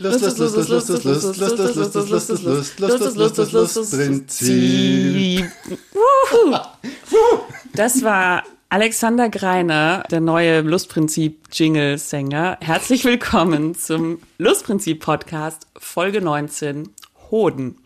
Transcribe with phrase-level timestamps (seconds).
[0.00, 3.36] Lust, Lust, Lust, Lust, Lust, Lust, Lust, Lust, Lust, Lust, Lust, Lust, Lust, Lust, Lust,
[3.36, 5.44] Lust, Lust, Lust, Prinzip.
[7.74, 12.58] Das war Alexander Greiner, der neue Lustprinzip-Jingle-Sänger.
[12.60, 16.90] Herzlich willkommen zum Lustprinzip-Podcast, Folge 19,
[17.32, 17.78] Hoden.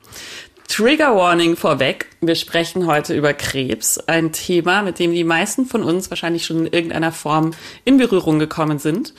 [0.69, 2.07] Trigger Warning vorweg.
[2.23, 6.67] Wir sprechen heute über Krebs, ein Thema, mit dem die meisten von uns wahrscheinlich schon
[6.67, 7.51] in irgendeiner Form
[7.85, 9.13] in Berührung gekommen sind.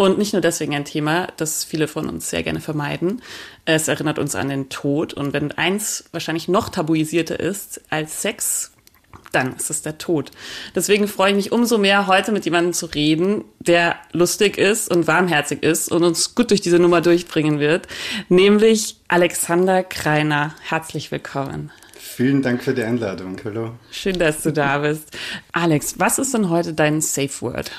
[0.00, 3.20] Und nicht nur deswegen ein Thema, das viele von uns sehr gerne vermeiden.
[3.66, 5.12] Es erinnert uns an den Tod.
[5.12, 8.72] Und wenn eins wahrscheinlich noch tabuisierter ist als Sex,
[9.32, 10.30] dann ist es der Tod.
[10.74, 15.06] Deswegen freue ich mich umso mehr, heute mit jemandem zu reden, der lustig ist und
[15.06, 17.86] warmherzig ist und uns gut durch diese Nummer durchbringen wird,
[18.30, 20.54] nämlich Alexander Kreiner.
[20.62, 21.72] Herzlich willkommen.
[21.98, 23.38] Vielen Dank für die Einladung.
[23.44, 23.72] Hallo.
[23.90, 25.14] Schön, dass du da bist.
[25.52, 27.70] Alex, was ist denn heute dein Safe Word?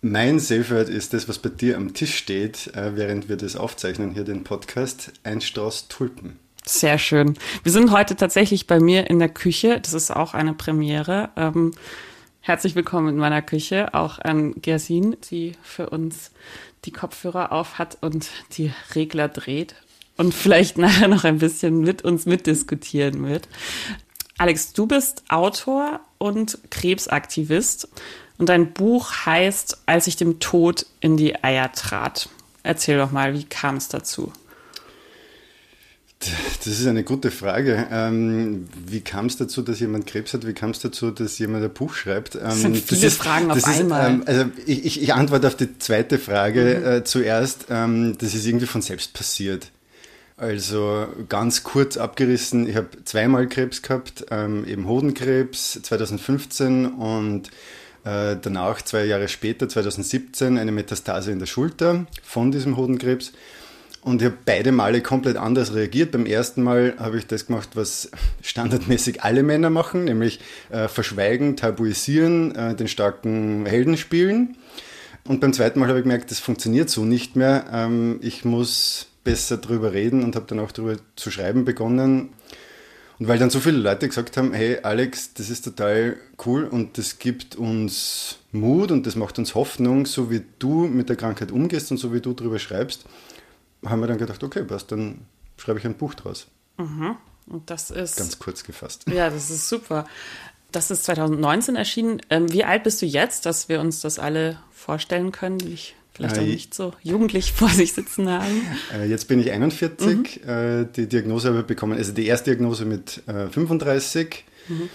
[0.00, 4.12] Mein Word ist das, was bei dir am Tisch steht, äh, während wir das aufzeichnen,
[4.12, 5.12] hier den Podcast.
[5.24, 6.38] Ein Strauß Tulpen.
[6.64, 7.36] Sehr schön.
[7.64, 9.80] Wir sind heute tatsächlich bei mir in der Küche.
[9.80, 11.30] Das ist auch eine Premiere.
[11.36, 11.72] Ähm,
[12.40, 13.92] herzlich willkommen in meiner Küche.
[13.92, 16.30] Auch an Gersin, die für uns
[16.84, 19.74] die Kopfhörer auf hat und die Regler dreht
[20.16, 23.48] und vielleicht nachher noch ein bisschen mit uns mitdiskutieren wird.
[24.36, 27.88] Alex, du bist Autor und Krebsaktivist.
[28.38, 32.28] Und dein Buch heißt Als ich dem Tod in die Eier trat.
[32.62, 34.32] Erzähl doch mal, wie kam es dazu?
[36.20, 37.86] Das ist eine gute Frage.
[37.92, 40.46] Ähm, wie kam es dazu, dass jemand Krebs hat?
[40.46, 42.34] Wie kam es dazu, dass jemand ein Buch schreibt?
[42.34, 44.10] Ähm, das sind viele das ist, Fragen auf einmal.
[44.10, 46.86] ähm, also ich, ich, ich, antworte auf die zweite Frage mhm.
[46.86, 47.66] äh, zuerst.
[47.70, 49.70] Ähm, das ist irgendwie von selbst passiert.
[50.36, 57.50] Also ganz kurz abgerissen, ich habe zweimal Krebs gehabt, ähm, eben Hodenkrebs 2015 und
[58.08, 63.32] äh, danach, zwei Jahre später, 2017, eine Metastase in der Schulter von diesem Hodenkrebs.
[64.00, 66.12] Und ich habe beide Male komplett anders reagiert.
[66.12, 68.10] Beim ersten Mal habe ich das gemacht, was
[68.42, 74.56] standardmäßig alle Männer machen, nämlich äh, verschweigen, tabuisieren, äh, den starken Helden spielen.
[75.26, 77.66] Und beim zweiten Mal habe ich gemerkt, das funktioniert so nicht mehr.
[77.70, 82.30] Ähm, ich muss besser drüber reden und habe dann auch darüber zu schreiben begonnen.
[83.18, 86.98] Und weil dann so viele Leute gesagt haben, hey Alex, das ist total cool und
[86.98, 91.50] das gibt uns Mut und das macht uns Hoffnung, so wie du mit der Krankheit
[91.50, 93.06] umgehst und so wie du darüber schreibst,
[93.84, 95.26] haben wir dann gedacht, okay, passt, dann
[95.56, 96.46] schreibe ich ein Buch draus.
[96.76, 97.16] Mhm.
[97.46, 98.16] Und das ist.
[98.16, 99.04] Ganz kurz gefasst.
[99.08, 100.06] Ja, das ist super.
[100.70, 102.20] Das ist 2019 erschienen.
[102.30, 106.38] Ähm, wie alt bist du jetzt, dass wir uns das alle vorstellen können, ich vielleicht
[106.38, 108.62] auch nicht so jugendlich vor sich sitzen haben?
[108.94, 110.42] Äh, jetzt bin ich 41.
[110.44, 110.48] Mhm.
[110.48, 114.44] Äh, die Diagnose habe ich bekommen, also die erste Diagnose mit 35.
[114.68, 114.88] Äh, mhm.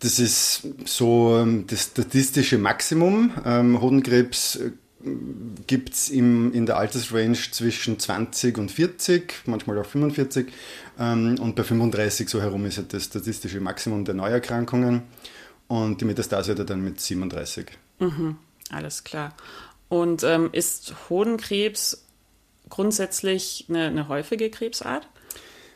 [0.00, 3.30] Das ist so ähm, das statistische Maximum.
[3.44, 4.58] Ähm, Hodenkrebs
[5.66, 10.52] gibt es in der Altersrange zwischen 20 und 40, manchmal auch 45.
[10.98, 15.02] Ähm, und bei 35 so herum ist das statistische Maximum der Neuerkrankungen.
[15.68, 17.66] Und die Metastase hat er dann mit 37.
[17.98, 18.36] Mhm,
[18.70, 19.34] alles klar.
[19.92, 22.06] Und ähm, ist Hodenkrebs
[22.70, 25.06] grundsätzlich eine, eine, häufige Krebsart?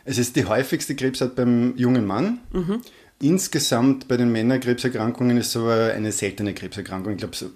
[0.07, 2.41] Es ist die häufigste Krebsart beim jungen Mann.
[2.51, 2.81] Mhm.
[3.21, 7.13] Insgesamt bei den Männerkrebserkrankungen ist es aber eine seltene Krebserkrankung.
[7.13, 7.51] Ich glaube, so,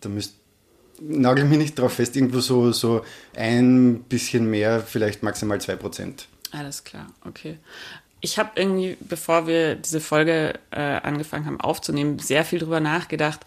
[0.00, 0.36] da müsst
[1.00, 3.04] nagel mich nicht drauf fest, irgendwo so, so
[3.34, 6.28] ein bisschen mehr, vielleicht maximal zwei Prozent.
[6.52, 7.58] Alles klar, okay.
[8.20, 13.40] Ich habe irgendwie, bevor wir diese Folge äh, angefangen haben aufzunehmen, sehr viel drüber nachgedacht,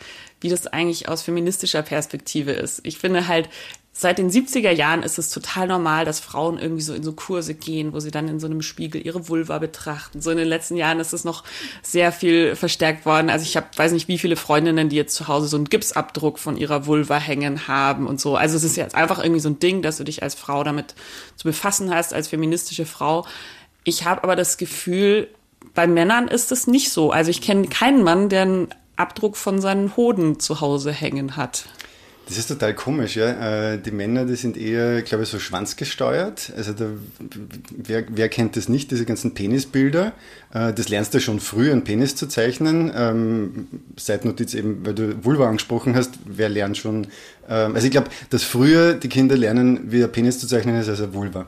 [0.43, 2.81] wie das eigentlich aus feministischer Perspektive ist.
[2.83, 3.49] Ich finde halt,
[3.93, 7.53] seit den 70er Jahren ist es total normal, dass Frauen irgendwie so in so Kurse
[7.53, 10.19] gehen, wo sie dann in so einem Spiegel ihre Vulva betrachten.
[10.19, 11.43] So in den letzten Jahren ist es noch
[11.83, 13.29] sehr viel verstärkt worden.
[13.29, 16.39] Also ich habe, weiß nicht, wie viele Freundinnen, die jetzt zu Hause so einen Gipsabdruck
[16.39, 18.35] von ihrer Vulva hängen haben und so.
[18.35, 20.95] Also es ist jetzt einfach irgendwie so ein Ding, dass du dich als Frau damit
[21.35, 23.27] zu befassen hast, als feministische Frau.
[23.83, 25.27] Ich habe aber das Gefühl,
[25.75, 27.11] bei Männern ist es nicht so.
[27.11, 31.65] Also ich kenne keinen Mann, der einen Abdruck von seinen Hoden zu Hause hängen hat.
[32.27, 33.73] Das ist total komisch, ja.
[33.73, 36.53] Äh, die Männer, die sind eher, glaube ich, so schwanzgesteuert.
[36.55, 36.85] Also da,
[37.75, 40.13] wer, wer kennt das nicht, diese ganzen Penisbilder?
[40.53, 42.91] Äh, das lernst du schon früh, einen Penis zu zeichnen.
[42.95, 43.67] Ähm,
[43.97, 47.07] Seitnotiz eben, weil du Vulva angesprochen hast, wer lernt schon?
[47.49, 50.87] Ähm, also ich glaube, dass früher die Kinder lernen, wie ein Penis zu zeichnen ist
[50.87, 51.47] als ein Vulva.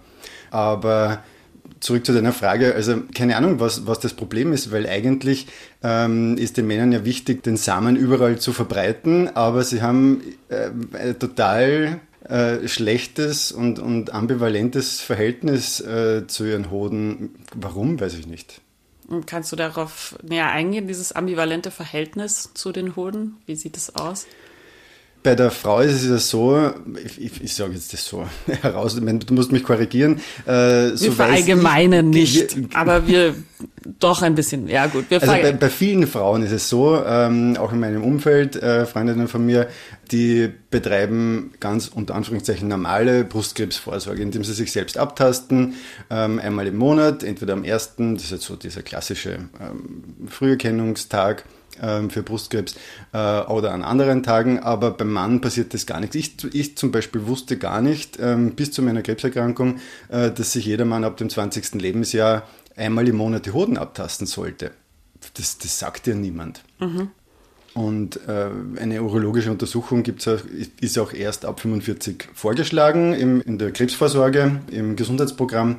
[0.51, 1.23] Aber
[1.85, 5.47] zurück zu deiner Frage, also keine Ahnung, was, was das Problem ist, weil eigentlich
[5.83, 11.13] ähm, ist den Männern ja wichtig, den Samen überall zu verbreiten, aber sie haben äh,
[11.13, 17.35] total äh, schlechtes und, und ambivalentes Verhältnis äh, zu ihren Hoden.
[17.53, 18.61] Warum, weiß ich nicht.
[19.27, 23.37] Kannst du darauf näher eingehen, dieses ambivalente Verhältnis zu den Hoden?
[23.45, 24.25] Wie sieht es aus?
[25.25, 26.71] Bei der Frau ist es ja so,
[27.03, 28.27] ich, ich, ich sage jetzt das so
[28.61, 30.21] heraus, du musst mich korrigieren.
[30.45, 33.33] Äh, so wir verallgemeinen nicht, wir, aber wir
[33.99, 35.05] doch ein bisschen, ja gut.
[35.09, 39.27] also bei, bei, vielen Frauen ist es so, ähm, auch in meinem Umfeld, äh, Freundinnen
[39.27, 39.67] von mir,
[40.11, 45.73] die betreiben ganz unter Anführungszeichen normale Brustkrebsvorsorge, indem sie sich selbst abtasten,
[46.11, 51.45] ähm, einmal im Monat, entweder am ersten, das ist jetzt so dieser klassische ähm, Früherkennungstag,
[52.09, 52.75] für Brustkrebs
[53.13, 56.15] äh, oder an anderen Tagen, aber beim Mann passiert das gar nichts.
[56.15, 59.79] Ich, ich zum Beispiel wusste gar nicht ähm, bis zu meiner Krebserkrankung,
[60.09, 61.75] äh, dass sich jeder Mann ab dem 20.
[61.75, 62.43] Lebensjahr
[62.75, 64.71] einmal im Monat die Hoden abtasten sollte.
[65.35, 66.63] Das, das sagt ja niemand.
[66.79, 67.09] Mhm.
[67.75, 68.49] Und äh,
[68.79, 70.39] eine urologische Untersuchung gibt's auch,
[70.79, 75.77] ist auch erst ab 45 vorgeschlagen im, in der Krebsvorsorge, im Gesundheitsprogramm.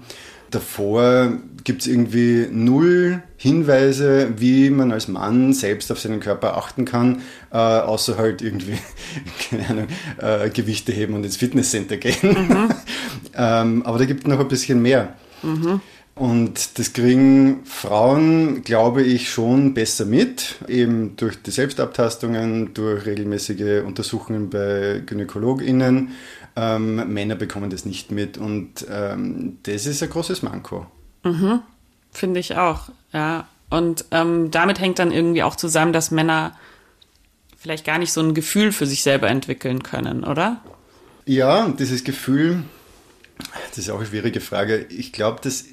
[0.51, 1.33] Davor
[1.65, 7.23] gibt es irgendwie null Hinweise, wie man als Mann selbst auf seinen Körper achten kann,
[7.53, 8.79] äh, außer halt irgendwie,
[9.51, 9.87] keine Ahnung,
[10.19, 12.17] äh, Gewichte heben und ins Fitnesscenter gehen.
[12.23, 12.69] Mhm.
[13.35, 15.15] ähm, aber da gibt es noch ein bisschen mehr.
[15.43, 15.81] Mhm.
[16.17, 23.85] Und das kriegen Frauen, glaube ich, schon besser mit, eben durch die Selbstabtastungen, durch regelmäßige
[23.85, 26.11] Untersuchungen bei GynäkologInnen
[26.57, 30.87] ähm, Männer bekommen das nicht mit und ähm, das ist ein großes Manko.
[31.23, 31.61] Mhm.
[32.13, 33.47] Finde ich auch, ja.
[33.69, 36.57] Und ähm, damit hängt dann irgendwie auch zusammen, dass Männer
[37.59, 40.63] vielleicht gar nicht so ein Gefühl für sich selber entwickeln können, oder?
[41.27, 42.63] Ja, dieses Gefühl,
[43.69, 44.87] das ist auch eine schwierige Frage.
[44.89, 45.65] Ich glaube, das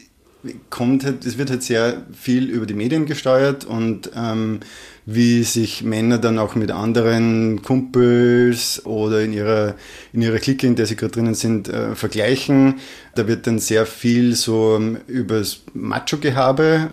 [0.70, 4.60] kommt halt, es wird halt sehr viel über die Medien gesteuert und ähm,
[5.06, 9.76] wie sich Männer dann auch mit anderen Kumpels oder in ihrer,
[10.14, 12.76] in ihrer Clique, in der sie gerade drinnen sind, äh, vergleichen.
[13.16, 16.92] Da wird dann sehr viel so ähm, übers Macho-Gehabe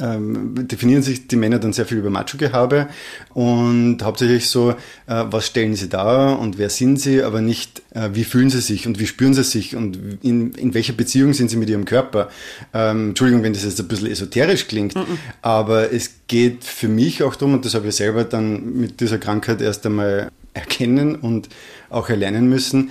[0.00, 2.88] ähm, definieren sich die Männer dann sehr viel über Macho-Gehabe
[3.34, 4.74] und hauptsächlich so, äh,
[5.06, 8.86] was stellen sie dar und wer sind sie, aber nicht, äh, wie fühlen sie sich
[8.86, 12.28] und wie spüren sie sich und in, in welcher Beziehung sind sie mit ihrem Körper.
[12.72, 15.06] Ähm, Entschuldigung, wenn das jetzt ein bisschen esoterisch klingt, -mm.
[15.42, 19.18] aber es geht für mich auch darum, und das habe ich selber dann mit dieser
[19.18, 21.48] Krankheit erst einmal erkennen und
[21.90, 22.90] auch erlernen müssen,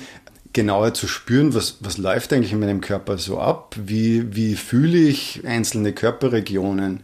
[0.53, 4.98] genauer zu spüren, was, was läuft eigentlich in meinem Körper so ab, wie, wie fühle
[4.98, 7.03] ich einzelne Körperregionen.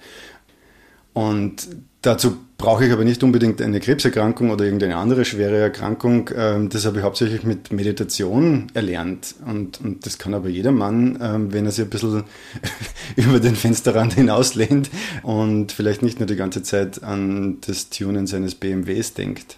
[1.14, 1.68] Und
[2.02, 6.30] dazu brauche ich aber nicht unbedingt eine Krebserkrankung oder irgendeine andere schwere Erkrankung.
[6.36, 9.36] Ähm, das habe ich hauptsächlich mit Meditation erlernt.
[9.46, 12.24] Und, und das kann aber jeder Mann, ähm, wenn er sich ein bisschen
[13.16, 14.90] über den Fensterrand hinauslehnt
[15.24, 19.58] und vielleicht nicht nur die ganze Zeit an das Tunen seines BMWs denkt.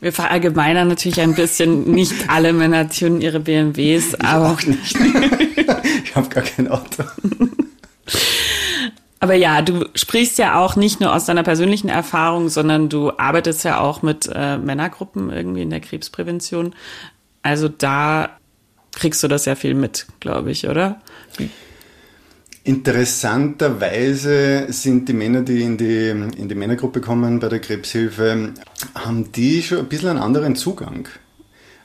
[0.00, 4.52] Wir verallgemeinern natürlich ein bisschen, nicht alle Männer tunen ihre BMWs, ich aber.
[4.52, 4.96] auch nicht.
[6.04, 7.04] ich habe gar kein Auto.
[9.20, 13.64] Aber ja, du sprichst ja auch nicht nur aus deiner persönlichen Erfahrung, sondern du arbeitest
[13.64, 16.74] ja auch mit äh, Männergruppen irgendwie in der Krebsprävention.
[17.42, 18.30] Also da
[18.92, 21.00] kriegst du das ja viel mit, glaube ich, oder?
[22.62, 28.52] Interessanterweise sind die Männer, die in die, in die Männergruppe kommen bei der Krebshilfe,
[28.94, 31.08] haben die schon ein bisschen einen anderen Zugang.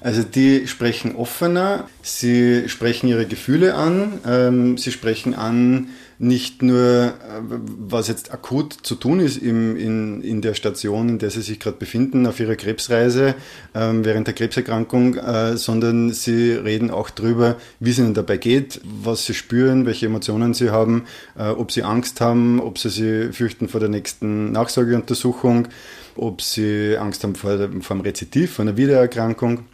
[0.02, 6.80] Also die sprechen offener, sie sprechen ihre Gefühle an, ähm, sie sprechen an, nicht nur,
[6.80, 11.42] äh, was jetzt akut zu tun ist im, in, in der Station, in der sie
[11.42, 13.36] sich gerade befinden, auf ihrer Krebsreise
[13.74, 18.82] ähm, während der Krebserkrankung, äh, sondern sie reden auch darüber, wie es ihnen dabei geht,
[18.84, 21.06] was sie spüren, welche Emotionen sie haben,
[21.38, 25.68] äh, ob sie Angst haben, ob sie sich fürchten vor der nächsten Nachsorgeuntersuchung,
[26.16, 29.66] ob sie Angst haben vor, vor dem Rezitiv, vor einer Wiedererkrankung.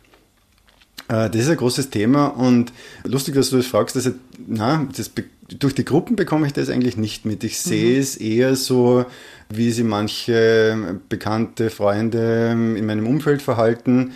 [1.07, 2.71] Äh, das ist ein großes Thema und
[3.03, 4.09] lustig, dass du das fragst, dass
[4.47, 5.11] na, das,
[5.59, 7.43] durch die Gruppen bekomme ich das eigentlich nicht mit.
[7.43, 8.01] Ich sehe mhm.
[8.01, 9.05] es eher so,
[9.49, 14.13] wie sie manche bekannte Freunde in meinem Umfeld verhalten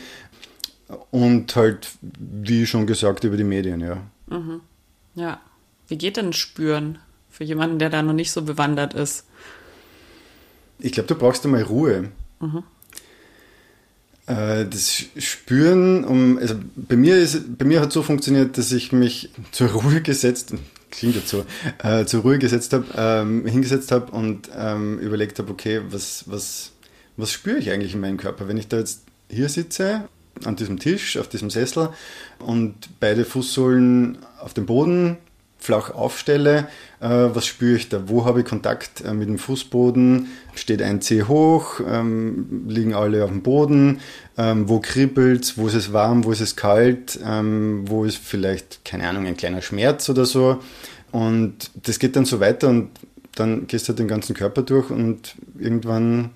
[1.12, 4.01] und halt, wie schon gesagt, über die Medien, ja.
[4.27, 4.62] Mhm.
[5.15, 5.39] Ja.
[5.88, 7.00] Wie geht denn Spüren
[7.30, 9.25] für jemanden, der da noch nicht so bewandert ist?
[10.80, 12.12] Ich glaube, du brauchst einmal Ruhe.
[12.39, 12.63] Mhm.
[14.27, 18.92] Äh, das Spüren, um, also bei mir ist, bei mir hat so funktioniert, dass ich
[18.92, 20.54] mich zur Ruhe gesetzt,
[20.92, 21.46] klingt dazu,
[21.84, 26.72] äh, zur Ruhe gesetzt habe, ähm, hingesetzt habe und ähm, überlegt habe, okay, was, was,
[27.18, 28.48] was spüre ich eigentlich in meinem Körper?
[28.48, 30.08] Wenn ich da jetzt hier sitze,
[30.44, 31.89] an diesem Tisch, auf diesem Sessel
[32.39, 35.18] und beide Fußsohlen auf dem Boden
[35.66, 36.68] flach aufstelle,
[37.00, 38.08] äh, was spüre ich da?
[38.08, 40.28] Wo habe ich Kontakt äh, mit dem Fußboden?
[40.54, 41.82] Steht ein Zeh hoch?
[41.88, 44.00] Ähm, liegen alle auf dem Boden?
[44.38, 46.24] Ähm, wo kribbelt Wo ist es warm?
[46.24, 47.20] Wo ist es kalt?
[47.26, 50.60] Ähm, wo ist vielleicht, keine Ahnung, ein kleiner Schmerz oder so?
[51.12, 52.90] Und das geht dann so weiter und
[53.36, 56.32] dann gehst du halt den ganzen Körper durch und irgendwann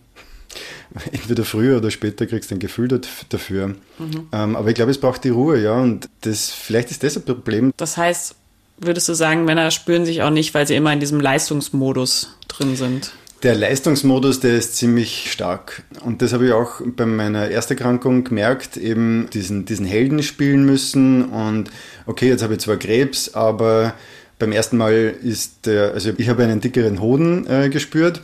[1.11, 2.87] entweder früher oder später kriegst du ein Gefühl
[3.29, 3.67] dafür.
[3.67, 4.27] Mhm.
[4.31, 5.79] Ähm, aber ich glaube, es braucht die Ruhe, ja.
[5.79, 7.73] Und das, vielleicht ist das ein Problem.
[7.77, 8.35] Das heißt,
[8.81, 12.75] würdest du sagen, Männer spüren sich auch nicht, weil sie immer in diesem Leistungsmodus drin
[12.75, 13.11] sind?
[13.43, 15.83] Der Leistungsmodus, der ist ziemlich stark.
[16.03, 21.29] Und das habe ich auch bei meiner Ersterkrankung gemerkt, eben diesen, diesen Helden spielen müssen.
[21.29, 21.71] Und
[22.05, 23.93] okay, jetzt habe ich zwar Krebs, aber
[24.39, 28.21] beim ersten Mal ist der, also ich habe einen dickeren Hoden äh, gespürt.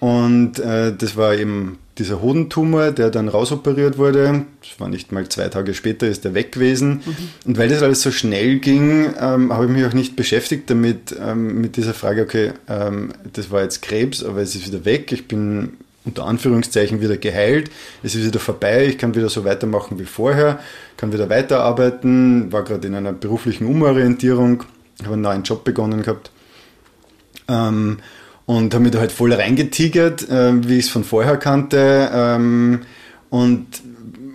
[0.00, 5.28] Und äh, das war eben dieser Hodentumor, der dann rausoperiert wurde, das war nicht mal
[5.28, 7.02] zwei Tage später, ist er weg gewesen.
[7.04, 7.16] Mhm.
[7.44, 11.14] Und weil das alles so schnell ging, ähm, habe ich mich auch nicht beschäftigt damit,
[11.20, 15.12] ähm, mit dieser Frage, okay, ähm, das war jetzt Krebs, aber es ist wieder weg,
[15.12, 17.70] ich bin unter Anführungszeichen wieder geheilt,
[18.02, 20.60] es ist wieder vorbei, ich kann wieder so weitermachen wie vorher,
[20.96, 24.64] kann wieder weiterarbeiten, war gerade in einer beruflichen Umorientierung,
[25.02, 26.30] habe einen neuen Job begonnen gehabt.
[28.44, 32.80] Und habe mich da halt voll reingetigert, äh, wie ich es von vorher kannte ähm,
[33.30, 33.66] und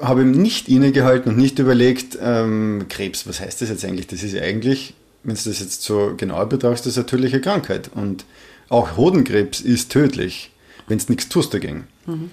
[0.02, 4.08] habe ihm nicht innegehalten und nicht überlegt, ähm, Krebs, was heißt das jetzt eigentlich?
[4.08, 7.42] Das ist ja eigentlich, wenn du das jetzt so genauer betrachtest, das ist eine tödliche
[7.42, 8.26] Krankheit und
[8.70, 10.52] auch Hodenkrebs ist tödlich,
[10.88, 11.88] wenn es nichts tust dagegen.
[12.06, 12.32] Mhm.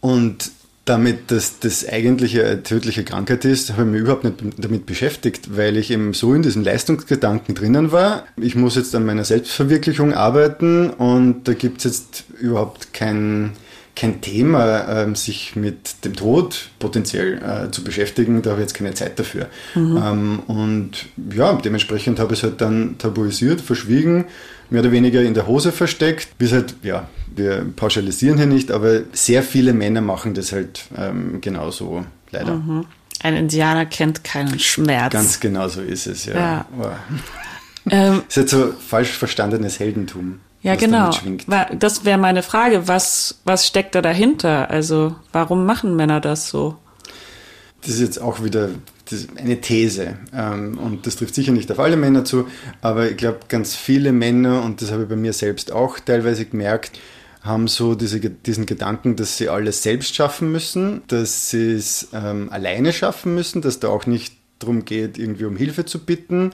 [0.00, 0.50] Und
[0.84, 5.56] damit dass das eigentliche eine tödliche Krankheit ist, habe ich mich überhaupt nicht damit beschäftigt,
[5.56, 8.24] weil ich eben so in diesem Leistungsgedanken drinnen war.
[8.36, 13.52] Ich muss jetzt an meiner Selbstverwirklichung arbeiten und da gibt es jetzt überhaupt kein,
[13.96, 18.42] kein Thema, ähm, sich mit dem Tod potenziell äh, zu beschäftigen.
[18.42, 19.46] Da habe ich jetzt keine Zeit dafür.
[19.74, 20.02] Mhm.
[20.04, 24.26] Ähm, und ja, dementsprechend habe ich es halt dann tabuisiert, verschwiegen
[24.70, 26.28] mehr oder weniger in der Hose versteckt.
[26.38, 31.40] Wie halt, ja, wir pauschalisieren hier nicht, aber sehr viele Männer machen das halt ähm,
[31.40, 32.54] genauso, leider.
[32.56, 32.86] Mhm.
[33.22, 35.12] Ein Indianer kennt keinen Schmerz.
[35.12, 36.34] Ganz genau so ist es, ja.
[36.34, 36.66] ja.
[36.76, 36.92] Wow.
[37.90, 40.40] Ähm, das ist halt so falsch verstandenes Heldentum.
[40.62, 41.10] Ja, genau.
[41.78, 42.88] Das wäre meine Frage.
[42.88, 44.70] Was, was steckt da dahinter?
[44.70, 46.78] Also, warum machen Männer das so?
[47.82, 48.70] Das ist jetzt auch wieder
[49.36, 50.16] eine These.
[50.34, 52.48] Ähm, und das trifft sicher nicht auf alle Männer zu,
[52.80, 56.46] aber ich glaube, ganz viele Männer, und das habe ich bei mir selbst auch teilweise
[56.46, 56.98] gemerkt,
[57.44, 62.48] haben so diese, diesen Gedanken, dass sie alles selbst schaffen müssen, dass sie es ähm,
[62.50, 66.52] alleine schaffen müssen, dass da auch nicht darum geht, irgendwie um Hilfe zu bitten,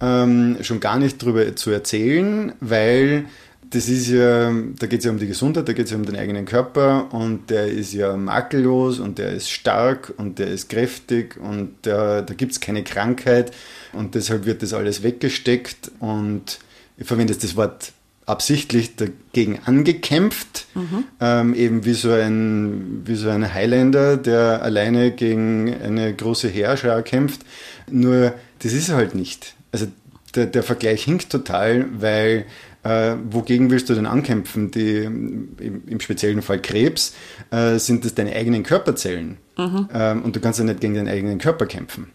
[0.00, 3.26] ähm, schon gar nicht darüber zu erzählen, weil
[3.70, 6.04] das ist ja, da geht es ja um die Gesundheit, da geht es ja um
[6.04, 10.68] den eigenen Körper und der ist ja makellos und der ist stark und der ist
[10.68, 13.52] kräftig und der, da gibt es keine Krankheit
[13.92, 16.60] und deshalb wird das alles weggesteckt und
[16.96, 17.92] ich verwende jetzt das Wort
[18.30, 21.04] absichtlich dagegen angekämpft, mhm.
[21.20, 27.02] ähm, eben wie so, ein, wie so ein Highlander, der alleine gegen eine große Heerschar
[27.02, 27.42] kämpft.
[27.90, 29.54] Nur das ist er halt nicht.
[29.72, 29.86] Also
[30.34, 32.46] der, der Vergleich hinkt total, weil
[32.82, 34.70] äh, wogegen willst du denn ankämpfen?
[34.70, 37.14] Die, im, im speziellen Fall Krebs,
[37.50, 39.36] äh, sind das deine eigenen Körperzellen.
[39.58, 39.88] Mhm.
[39.92, 42.10] Ähm, und du kannst ja nicht gegen deinen eigenen Körper kämpfen.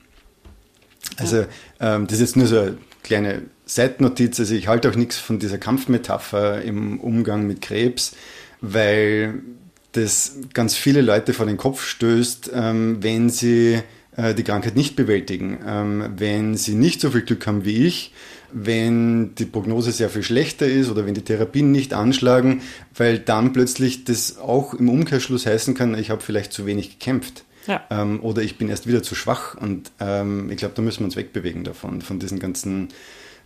[1.18, 1.46] Also,
[1.80, 4.40] ähm, das ist jetzt nur so eine kleine Seitennotiz.
[4.40, 8.16] Also, ich halte auch nichts von dieser Kampfmetapher im Umgang mit Krebs,
[8.62, 9.42] weil
[9.94, 13.80] das ganz viele Leute vor den Kopf stößt, ähm, wenn sie
[14.18, 18.12] äh, die Krankheit nicht bewältigen, ähm, wenn sie nicht so viel Glück haben wie ich
[18.58, 22.62] wenn die Prognose sehr viel schlechter ist oder wenn die Therapien nicht anschlagen,
[22.96, 27.44] weil dann plötzlich das auch im Umkehrschluss heißen kann, ich habe vielleicht zu wenig gekämpft.
[27.68, 27.84] Ja.
[27.90, 29.56] Ähm, oder ich bin erst wieder zu schwach.
[29.56, 32.90] Und ähm, ich glaube, da müssen wir uns wegbewegen davon, von diesen ganzen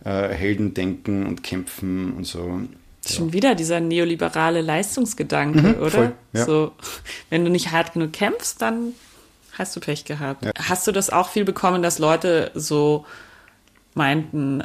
[0.04, 2.60] äh, Heldendenken und Kämpfen und so.
[3.04, 3.10] Ja.
[3.10, 5.90] Schon wieder dieser neoliberale Leistungsgedanke, mhm, oder?
[5.90, 6.44] Voll, ja.
[6.44, 6.72] So,
[7.30, 8.92] wenn du nicht hart genug kämpfst, dann
[9.52, 10.44] hast du Pech gehabt.
[10.44, 10.52] Ja.
[10.68, 13.06] Hast du das auch viel bekommen, dass Leute so
[13.94, 14.62] meinten,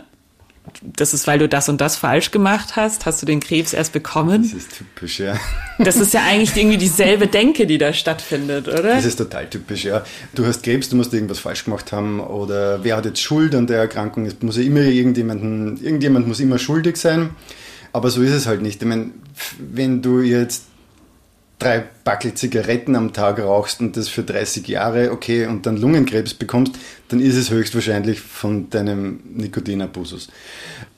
[0.81, 3.93] das ist, weil du das und das falsch gemacht hast, hast du den Krebs erst
[3.93, 4.43] bekommen.
[4.43, 5.39] Das ist typisch, ja.
[5.79, 8.95] Das ist ja eigentlich irgendwie dieselbe Denke, die da stattfindet, oder?
[8.95, 10.03] Das ist total typisch, ja.
[10.33, 13.67] Du hast Krebs, du musst irgendwas falsch gemacht haben oder wer hat jetzt Schuld an
[13.67, 14.25] der Erkrankung?
[14.25, 17.31] Es muss ja immer irgendjemanden, irgendjemand muss immer schuldig sein.
[17.93, 18.81] Aber so ist es halt nicht.
[18.81, 19.11] Ich meine,
[19.57, 20.63] wenn du jetzt
[21.59, 26.33] drei Backel Zigaretten am Tag rauchst und das für 30 Jahre, okay, und dann Lungenkrebs
[26.33, 26.73] bekommst,
[27.09, 30.27] dann ist es höchstwahrscheinlich von deinem Nikotinabusus.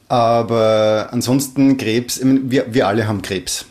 [0.09, 3.65] Aber ansonsten Krebs, wir, wir alle haben Krebs.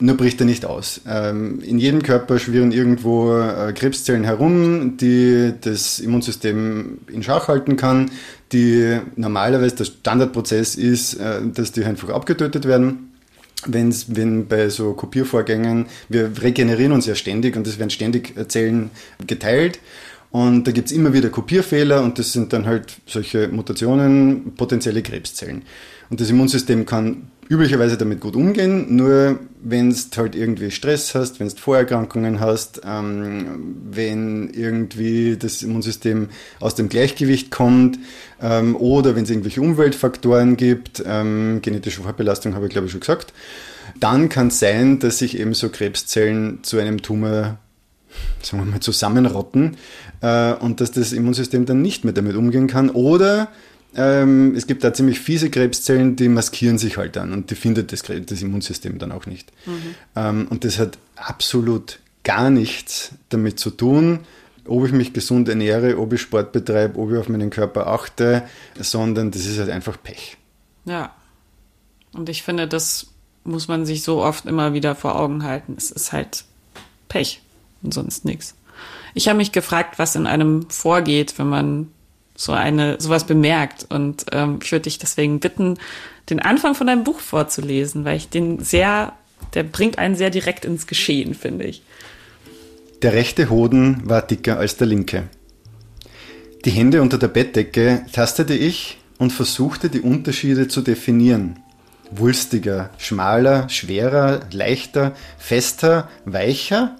[0.00, 1.02] Nur bricht er nicht aus.
[1.06, 7.76] Ähm, in jedem Körper schwirren irgendwo äh, Krebszellen herum, die das Immunsystem in Schach halten
[7.76, 8.10] kann,
[8.50, 13.11] die normalerweise der Standardprozess ist, äh, dass die einfach abgetötet werden
[13.66, 18.90] wenn's, wenn bei so Kopiervorgängen, wir regenerieren uns ja ständig und es werden ständig Zellen
[19.26, 19.80] geteilt.
[20.30, 25.62] Und da gibt's immer wieder Kopierfehler und das sind dann halt solche Mutationen, potenzielle Krebszellen.
[26.08, 31.38] Und das Immunsystem kann üblicherweise damit gut umgehen, nur wenn du halt irgendwie Stress hast,
[31.38, 36.30] wenn du Vorerkrankungen hast, ähm, wenn irgendwie das Immunsystem
[36.60, 37.98] aus dem Gleichgewicht kommt
[38.40, 43.00] ähm, oder wenn es irgendwelche Umweltfaktoren gibt, ähm, genetische Vorbelastung habe ich glaube ich schon
[43.00, 43.34] gesagt,
[44.00, 47.58] dann kann es sein, dass sich eben so Krebszellen zu einem Tumor
[48.42, 49.76] sagen wir mal, zusammenrotten
[50.22, 52.90] äh, und dass das Immunsystem dann nicht mehr damit umgehen kann.
[52.90, 53.48] Oder
[53.94, 57.92] ähm, es gibt da ziemlich fiese Krebszellen, die maskieren sich halt dann und die findet
[57.92, 59.52] das, das Immunsystem dann auch nicht.
[59.66, 59.94] Mhm.
[60.16, 64.20] Ähm, und das hat absolut gar nichts damit zu tun,
[64.66, 68.44] ob ich mich gesund ernähre, ob ich Sport betreibe, ob ich auf meinen Körper achte,
[68.78, 70.36] sondern das ist halt einfach Pech.
[70.84, 71.14] Ja.
[72.12, 73.08] Und ich finde, das
[73.44, 75.74] muss man sich so oft immer wieder vor Augen halten.
[75.76, 76.44] Es ist halt
[77.08, 77.42] Pech
[77.82, 78.54] und sonst nichts.
[79.14, 81.88] Ich habe mich gefragt, was in einem vorgeht, wenn man
[82.42, 83.86] so eine sowas bemerkt.
[83.88, 85.78] Und ähm, ich würde dich deswegen bitten,
[86.28, 89.12] den Anfang von deinem Buch vorzulesen, weil ich den sehr,
[89.54, 91.82] der bringt einen sehr direkt ins Geschehen, finde ich.
[93.02, 95.24] Der rechte Hoden war dicker als der linke.
[96.64, 101.58] Die Hände unter der Bettdecke tastete ich und versuchte die Unterschiede zu definieren.
[102.10, 106.96] Wulstiger, schmaler, schwerer, leichter, fester, weicher?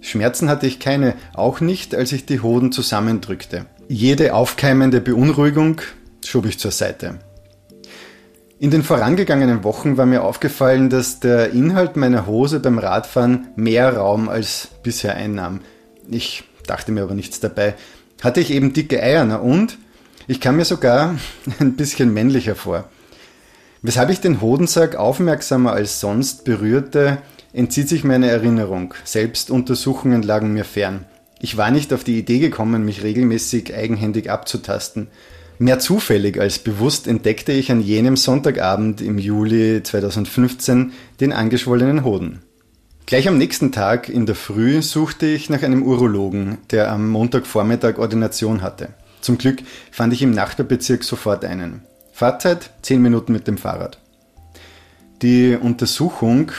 [0.00, 3.66] Schmerzen hatte ich keine, auch nicht, als ich die Hoden zusammendrückte.
[3.90, 5.80] Jede aufkeimende Beunruhigung
[6.22, 7.20] schob ich zur Seite.
[8.58, 13.96] In den vorangegangenen Wochen war mir aufgefallen, dass der Inhalt meiner Hose beim Radfahren mehr
[13.96, 15.60] Raum als bisher einnahm.
[16.10, 17.76] Ich dachte mir aber nichts dabei.
[18.20, 19.78] Hatte ich eben dicke Eier, na und?
[20.26, 21.14] Ich kam mir sogar
[21.58, 22.84] ein bisschen männlicher vor.
[23.80, 27.18] Weshalb ich den Hodensack aufmerksamer als sonst berührte,
[27.54, 28.92] entzieht sich meine Erinnerung.
[29.04, 31.06] Selbstuntersuchungen lagen mir fern.
[31.40, 35.08] Ich war nicht auf die Idee gekommen, mich regelmäßig eigenhändig abzutasten.
[35.58, 42.42] Mehr zufällig als bewusst entdeckte ich an jenem Sonntagabend im Juli 2015 den angeschwollenen Hoden.
[43.06, 47.98] Gleich am nächsten Tag in der Früh suchte ich nach einem Urologen, der am Montagvormittag
[47.98, 48.90] Ordination hatte.
[49.20, 51.82] Zum Glück fand ich im Nachbarbezirk sofort einen.
[52.12, 53.98] Fahrzeit 10 Minuten mit dem Fahrrad.
[55.22, 56.52] Die Untersuchung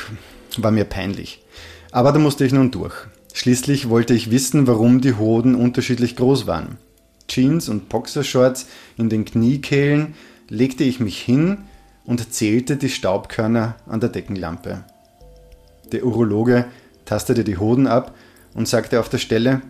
[0.58, 1.46] war mir peinlich,
[1.92, 2.96] aber da musste ich nun durch.
[3.34, 6.78] Schließlich wollte ich wissen, warum die Hoden unterschiedlich groß waren.
[7.28, 10.16] Jeans und Boxershorts in den Kniekehlen
[10.50, 11.60] legte ich mich hin
[12.06, 14.84] und zählte die Staubkörner an der Deckenlampe.
[15.92, 16.66] Der Urologe
[17.06, 18.16] tastete die Hoden ab
[18.56, 19.62] und sagte auf der Stelle,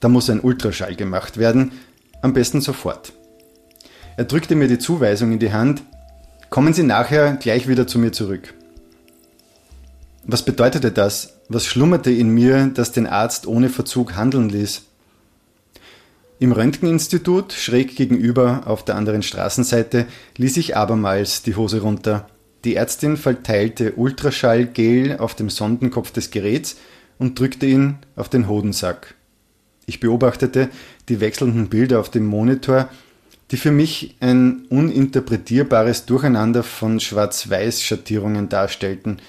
[0.00, 1.72] da muss ein Ultraschall gemacht werden,
[2.22, 3.12] am besten sofort.
[4.16, 5.82] Er drückte mir die Zuweisung in die Hand,
[6.50, 8.54] kommen Sie nachher gleich wieder zu mir zurück.
[10.26, 11.40] Was bedeutete das?
[11.48, 14.82] Was schlummerte in mir, das den Arzt ohne Verzug handeln ließ?
[16.38, 20.06] Im Röntgeninstitut, schräg gegenüber auf der anderen Straßenseite,
[20.38, 22.26] ließ ich abermals die Hose runter.
[22.64, 26.76] Die Ärztin verteilte Ultraschallgel auf dem Sondenkopf des Geräts
[27.18, 29.14] und drückte ihn auf den Hodensack.
[29.84, 30.70] Ich beobachtete
[31.10, 32.88] die wechselnden Bilder auf dem Monitor,
[33.50, 39.18] die für mich ein uninterpretierbares Durcheinander von Schwarz-Weiß-Schattierungen darstellten–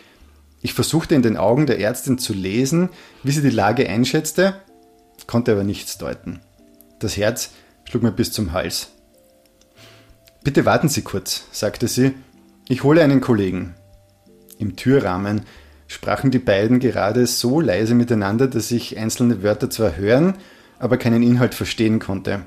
[0.65, 2.89] ich versuchte in den Augen der Ärztin zu lesen,
[3.21, 4.55] wie sie die Lage einschätzte,
[5.27, 6.39] konnte aber nichts deuten.
[6.97, 7.51] Das Herz
[7.83, 8.87] schlug mir bis zum Hals.
[10.43, 12.13] Bitte warten Sie kurz, sagte sie,
[12.67, 13.75] ich hole einen Kollegen.
[14.57, 15.41] Im Türrahmen
[15.85, 20.33] sprachen die beiden gerade so leise miteinander, dass ich einzelne Wörter zwar hören,
[20.79, 22.41] aber keinen Inhalt verstehen konnte.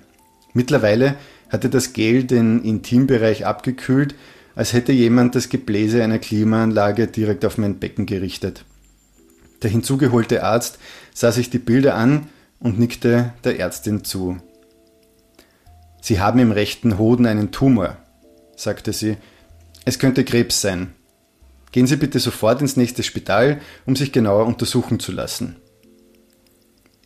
[0.55, 1.15] Mittlerweile
[1.51, 4.17] hatte das Gel den Intimbereich abgekühlt,
[4.59, 8.65] als hätte jemand das Gebläse einer Klimaanlage direkt auf mein Becken gerichtet.
[9.63, 10.81] Der hinzugeholte Arzt
[11.15, 12.27] sah sich die Bilder an
[12.59, 14.39] und nickte der Ärztin zu.
[16.03, 17.99] Sie haben im rechten Hoden einen Tumor,
[18.57, 19.17] sagte sie.
[19.85, 20.93] Es könnte Krebs sein.
[21.71, 25.55] Gehen Sie bitte sofort ins nächste Spital, um sich genauer untersuchen zu lassen.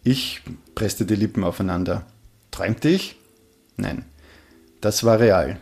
[0.02, 0.40] Ich
[0.74, 2.06] presste die Lippen aufeinander.
[2.50, 3.16] Träumte ich?
[3.76, 4.06] Nein.
[4.80, 5.60] Das war real.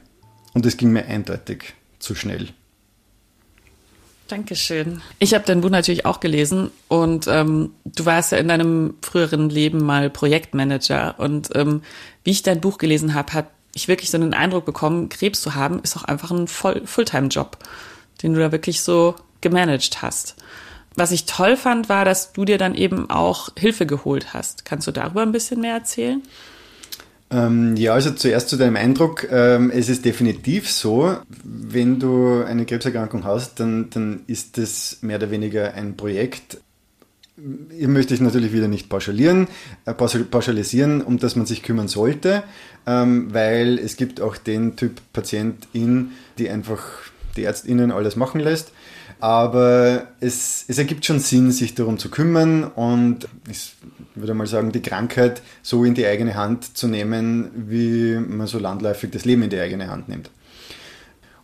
[0.55, 2.49] Und es ging mir eindeutig zu schnell.
[4.27, 5.03] Dankeschön.
[5.19, 9.51] Ich habe dein Buch natürlich auch gelesen und ähm, du warst ja in deinem früheren
[9.51, 11.83] Leben mal Projektmanager und ähm,
[12.23, 15.55] wie ich dein Buch gelesen habe, hat ich wirklich so einen Eindruck bekommen, Krebs zu
[15.55, 17.59] haben ist auch einfach ein Fulltime-Job,
[18.23, 20.37] den du da wirklich so gemanagt hast.
[20.95, 24.65] Was ich toll fand, war, dass du dir dann eben auch Hilfe geholt hast.
[24.65, 26.23] Kannst du darüber ein bisschen mehr erzählen?
[27.33, 29.29] Ähm, ja, also zuerst zu deinem Eindruck.
[29.31, 35.19] Ähm, es ist definitiv so, wenn du eine Krebserkrankung hast, dann, dann ist das mehr
[35.19, 36.59] oder weniger ein Projekt.
[37.71, 39.47] Hier möchte ich natürlich wieder nicht pauschalieren,
[39.87, 42.43] äh, pauschalisieren, um das man sich kümmern sollte,
[42.87, 46.83] ähm, weil es gibt auch den Typ Patientin, die einfach
[47.37, 48.73] die Ärztinnen alles machen lässt.
[49.21, 53.75] Aber es, es ergibt schon Sinn, sich darum zu kümmern und ich
[54.15, 58.59] würde mal sagen, die Krankheit so in die eigene Hand zu nehmen, wie man so
[58.59, 60.31] landläufig das Leben in die eigene Hand nimmt.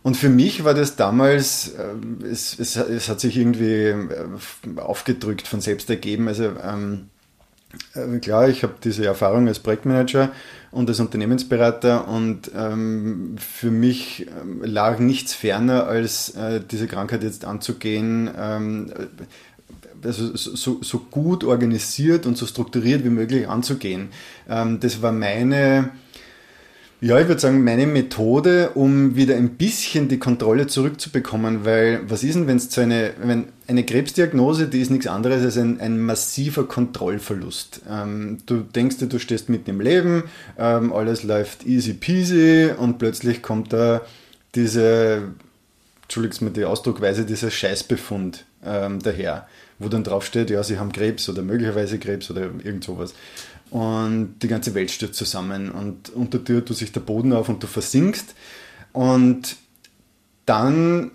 [0.03, 4.07] Und für mich war das damals, äh, es, es, es hat sich irgendwie äh,
[4.77, 6.27] aufgedrückt, von selbst ergeben.
[6.27, 7.16] Also ähm, äh,
[8.21, 10.31] klar, ich habe diese Erfahrung als Projektmanager
[10.71, 17.23] und als Unternehmensberater und ähm, für mich ähm, lag nichts ferner, als äh, diese Krankheit
[17.23, 18.91] jetzt anzugehen, ähm,
[20.03, 24.09] also so, so, gut organisiert und so strukturiert wie möglich anzugehen.
[24.47, 25.89] Ähm, das war meine
[26.99, 32.23] ja, ich würde sagen, meine Methode, um wieder ein bisschen die Kontrolle zurückzubekommen, weil was
[32.23, 35.79] ist denn, wenn es zu eine, wenn eine Krebsdiagnose, die ist nichts anderes als ein,
[35.79, 37.81] ein massiver Kontrollverlust.
[37.87, 40.23] Ähm, du denkst dir, du stehst mitten im Leben,
[40.57, 44.01] ähm, alles läuft easy peasy und plötzlich kommt da
[44.55, 45.33] diese,
[46.01, 51.29] entschuldigt mir die Ausdruckweise, dieser Scheißbefund ähm, daher, wo dann draufsteht, ja, sie haben Krebs
[51.29, 53.13] oder möglicherweise Krebs oder irgend sowas
[53.71, 55.71] und die ganze Welt stürzt zusammen.
[55.71, 58.35] Und unter dir tut sich der Boden auf und du versinkst.
[58.93, 59.57] Und
[60.45, 61.11] dann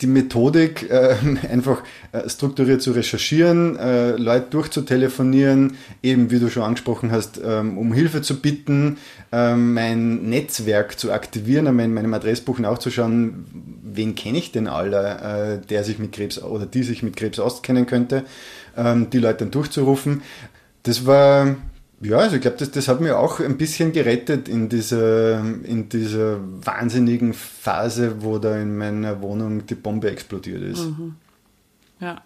[0.00, 1.16] die Methodik, äh,
[1.50, 7.78] einfach äh, strukturiert zu recherchieren, äh, Leute durchzutelefonieren, eben wie du schon angesprochen hast, ähm,
[7.78, 8.98] um Hilfe zu bitten,
[9.30, 13.46] ähm, mein Netzwerk zu aktivieren, in meinem Adressbuch nachzuschauen,
[13.84, 17.38] wen kenne ich denn alle, äh, der sich mit Krebs oder die sich mit Krebs
[17.38, 18.24] auskennen könnte,
[18.76, 20.22] ähm, die Leute dann durchzurufen
[20.86, 21.56] das war,
[22.00, 25.88] ja, also ich glaube, das, das hat mir auch ein bisschen gerettet in dieser, in
[25.88, 30.84] dieser wahnsinnigen Phase, wo da in meiner Wohnung die Bombe explodiert ist.
[30.84, 31.16] Mhm.
[32.00, 32.22] Ja.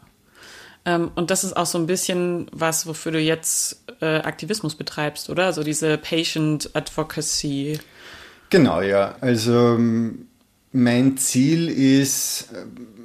[0.85, 5.31] Ähm, und das ist auch so ein bisschen was, wofür du jetzt äh, Aktivismus betreibst,
[5.31, 5.47] oder?
[5.47, 7.79] Also diese Patient Advocacy.
[8.51, 9.15] Genau, ja.
[9.21, 9.79] Also
[10.73, 12.49] mein Ziel ist,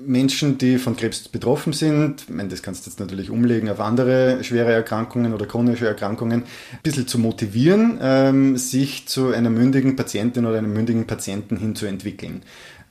[0.05, 3.79] Menschen, die von Krebs betroffen sind, ich meine, das kannst du jetzt natürlich umlegen auf
[3.79, 9.95] andere schwere Erkrankungen oder chronische Erkrankungen, ein bisschen zu motivieren, ähm, sich zu einer mündigen
[9.95, 12.43] Patientin oder einem mündigen Patienten hinzuentwickeln,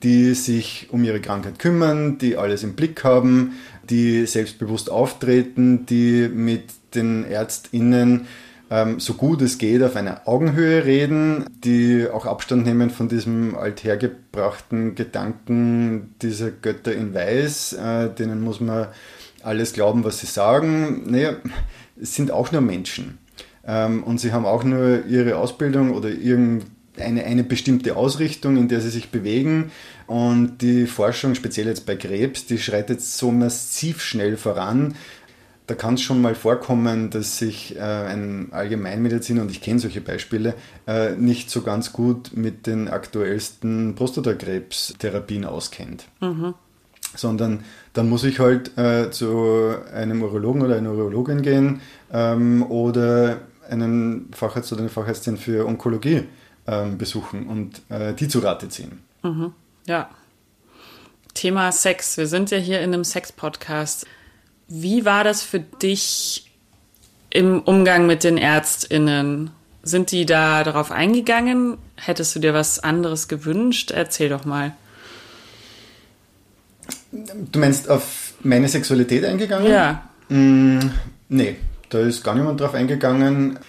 [0.03, 3.53] die sich um ihre Krankheit kümmern, die alles im Blick haben,
[3.89, 8.27] die selbstbewusst auftreten, die mit den ÄrztInnen
[8.97, 14.95] so gut es geht auf einer Augenhöhe reden, die auch Abstand nehmen von diesem althergebrachten
[14.95, 18.87] Gedanken dieser Götter in Weiß, äh, denen muss man
[19.43, 21.03] alles glauben, was sie sagen.
[21.05, 21.35] Naja,
[22.01, 23.19] es sind auch nur Menschen.
[23.65, 28.81] Ähm, und sie haben auch nur ihre Ausbildung oder irgendeine eine bestimmte Ausrichtung, in der
[28.81, 29.71] sie sich bewegen.
[30.07, 34.95] Und die Forschung, speziell jetzt bei Krebs, die schreitet so massiv schnell voran,
[35.67, 40.01] da kann es schon mal vorkommen, dass sich äh, ein Allgemeinmediziner, und ich kenne solche
[40.01, 40.53] Beispiele,
[40.87, 46.05] äh, nicht so ganz gut mit den aktuellsten Prostatakrebstherapien auskennt.
[46.21, 46.53] Mhm.
[47.15, 53.41] Sondern dann muss ich halt äh, zu einem Urologen oder einer Urologin gehen ähm, oder
[53.69, 56.25] einen Facharzt oder eine Fachärztin für Onkologie
[56.67, 58.99] ähm, besuchen und äh, die zu Rate ziehen.
[59.23, 59.53] Mhm.
[59.87, 60.09] Ja.
[61.33, 62.17] Thema Sex.
[62.17, 64.05] Wir sind ja hier in einem Sex-Podcast.
[64.67, 66.51] Wie war das für dich
[67.29, 69.51] im Umgang mit den ÄrztInnen?
[69.83, 71.77] Sind die da darauf eingegangen?
[71.95, 73.91] Hättest du dir was anderes gewünscht?
[73.91, 74.75] Erzähl doch mal.
[77.11, 79.71] Du meinst auf meine Sexualität eingegangen?
[79.71, 80.09] Ja.
[80.29, 80.79] Mm,
[81.29, 81.55] nee,
[81.89, 83.59] da ist gar niemand drauf eingegangen.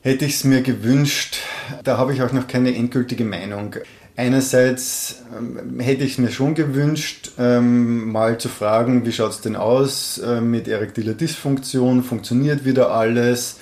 [0.00, 1.36] Hätte ich es mir gewünscht,
[1.82, 3.76] da habe ich auch noch keine endgültige Meinung.
[4.16, 9.56] Einerseits ähm, hätte ich mir schon gewünscht, ähm, mal zu fragen, wie schaut es denn
[9.56, 13.58] aus äh, mit erektiler Dysfunktion, funktioniert wieder alles,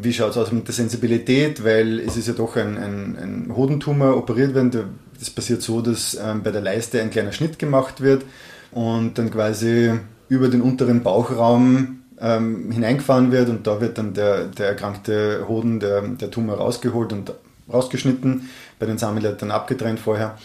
[0.00, 3.56] wie schaut es aus mit der Sensibilität, weil es ist ja doch ein, ein, ein
[3.56, 4.70] Hodentumor operiert werden.
[5.18, 8.24] Das passiert so, dass ähm, bei der Leiste ein kleiner Schnitt gemacht wird
[8.70, 9.90] und dann quasi
[10.28, 16.02] über den unteren Bauchraum hineingefahren wird und da wird dann der, der erkrankte Hoden, der,
[16.02, 17.32] der Tumor rausgeholt und
[17.72, 18.50] rausgeschnitten,
[18.80, 20.36] bei den Samenleitern abgetrennt vorher.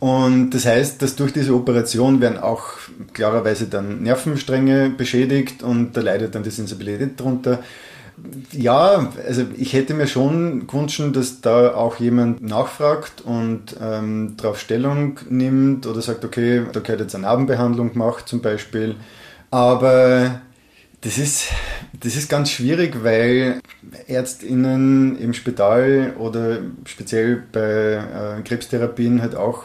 [0.00, 2.64] Und das heißt, dass durch diese Operation werden auch
[3.12, 7.60] klarerweise dann Nervenstränge beschädigt und da leidet dann die Sensibilität drunter.
[8.52, 14.58] Ja, also ich hätte mir schon gewünscht, dass da auch jemand nachfragt und ähm, darauf
[14.58, 18.96] Stellung nimmt oder sagt, okay, da gehört jetzt eine Narbenbehandlung gemacht zum Beispiel.
[19.50, 20.40] Aber
[21.00, 21.48] das ist,
[22.00, 23.60] das ist ganz schwierig, weil
[24.06, 29.64] ÄrztInnen im Spital oder speziell bei äh, Krebstherapien halt auch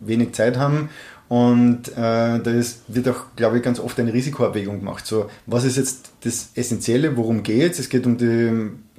[0.00, 0.88] wenig Zeit haben.
[1.28, 5.06] Und äh, da ist, wird auch, glaube ich, ganz oft eine Risikoabwägung gemacht.
[5.06, 7.78] So, was ist jetzt das Essentielle, worum geht es?
[7.78, 8.50] Es geht um, die,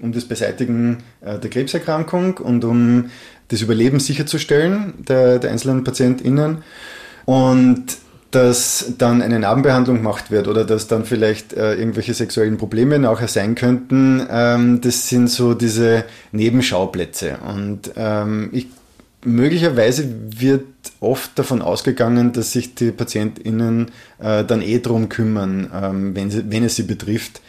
[0.01, 3.11] um das Beseitigen äh, der Krebserkrankung und um
[3.49, 6.63] das Überleben sicherzustellen der, der einzelnen PatientInnen.
[7.25, 7.97] Und
[8.31, 13.27] dass dann eine Narbenbehandlung gemacht wird oder dass dann vielleicht äh, irgendwelche sexuellen Probleme nachher
[13.27, 17.37] sein könnten, ähm, das sind so diese Nebenschauplätze.
[17.45, 18.67] Und ähm, ich,
[19.25, 20.65] möglicherweise wird
[21.01, 26.49] oft davon ausgegangen, dass sich die PatientInnen äh, dann eh drum kümmern, ähm, wenn, sie,
[26.49, 27.41] wenn es sie betrifft.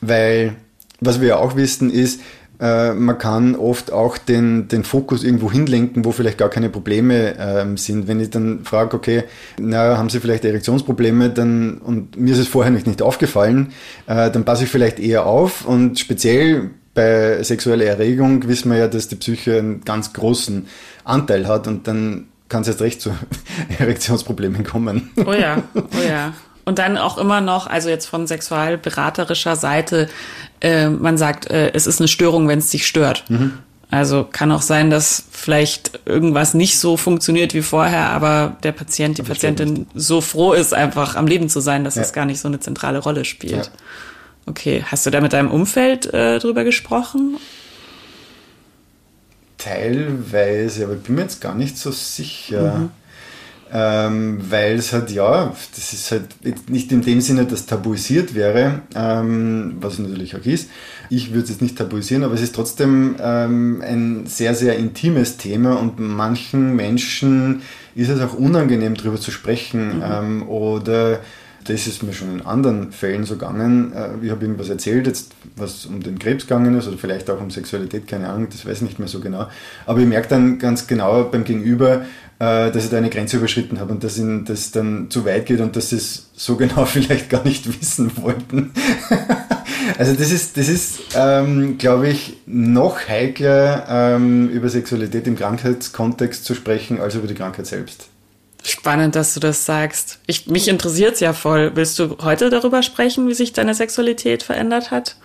[0.00, 0.54] Weil,
[1.00, 2.20] was wir auch wissen, ist,
[2.60, 7.34] äh, man kann oft auch den, den Fokus irgendwo hinlenken, wo vielleicht gar keine Probleme
[7.38, 8.06] ähm, sind.
[8.06, 9.24] Wenn ich dann frage, okay,
[9.58, 13.72] na, haben Sie vielleicht Erektionsprobleme, dann, und mir ist es vorher nicht, nicht aufgefallen,
[14.06, 18.88] äh, dann passe ich vielleicht eher auf und speziell bei sexueller Erregung wissen wir ja,
[18.88, 20.66] dass die Psyche einen ganz großen
[21.02, 23.10] Anteil hat und dann kann es jetzt recht zu
[23.78, 25.10] Erektionsproblemen kommen.
[25.26, 26.32] Oh ja, oh ja.
[26.64, 30.08] Und dann auch immer noch, also jetzt von sexualberaterischer Seite,
[30.60, 33.24] äh, man sagt, äh, es ist eine Störung, wenn es dich stört.
[33.28, 33.58] Mhm.
[33.90, 39.18] Also kann auch sein, dass vielleicht irgendwas nicht so funktioniert wie vorher, aber der Patient,
[39.18, 42.02] die aber Patientin so froh ist, einfach am Leben zu sein, dass ja.
[42.02, 43.66] das gar nicht so eine zentrale Rolle spielt.
[43.66, 43.72] Ja.
[44.46, 47.36] Okay, hast du da mit deinem Umfeld äh, drüber gesprochen?
[49.58, 52.78] Teilweise, aber ich bin mir jetzt gar nicht so sicher.
[52.78, 52.90] Mhm
[53.72, 58.82] ähm, weil es halt, ja, das ist halt nicht in dem Sinne, dass tabuisiert wäre,
[58.94, 60.70] ähm, was es natürlich auch ist.
[61.10, 65.36] Ich würde es jetzt nicht tabuisieren, aber es ist trotzdem ähm, ein sehr, sehr intimes
[65.36, 67.62] Thema und manchen Menschen
[67.94, 70.02] ist es auch unangenehm, darüber zu sprechen mhm.
[70.04, 71.20] Ähm, oder
[71.64, 73.92] das ist mir schon in anderen Fällen so gegangen.
[73.92, 77.40] Äh, ich habe irgendwas erzählt, jetzt was um den Krebs gegangen ist oder vielleicht auch
[77.40, 79.48] um Sexualität, keine Ahnung, das weiß ich nicht mehr so genau.
[79.86, 82.02] Aber ich merke dann ganz genau beim Gegenüber,
[82.38, 85.46] äh, dass ich da eine Grenze überschritten habe und dass ihnen das dann zu weit
[85.46, 88.72] geht und dass sie es so genau vielleicht gar nicht wissen wollten.
[89.98, 96.44] also das ist, das ist ähm, glaube ich, noch heikler ähm, über Sexualität im Krankheitskontext
[96.44, 98.08] zu sprechen als über die Krankheit selbst.
[98.66, 100.20] Spannend, dass du das sagst.
[100.26, 101.72] Ich, mich interessiert es ja voll.
[101.74, 105.16] Willst du heute darüber sprechen, wie sich deine Sexualität verändert hat?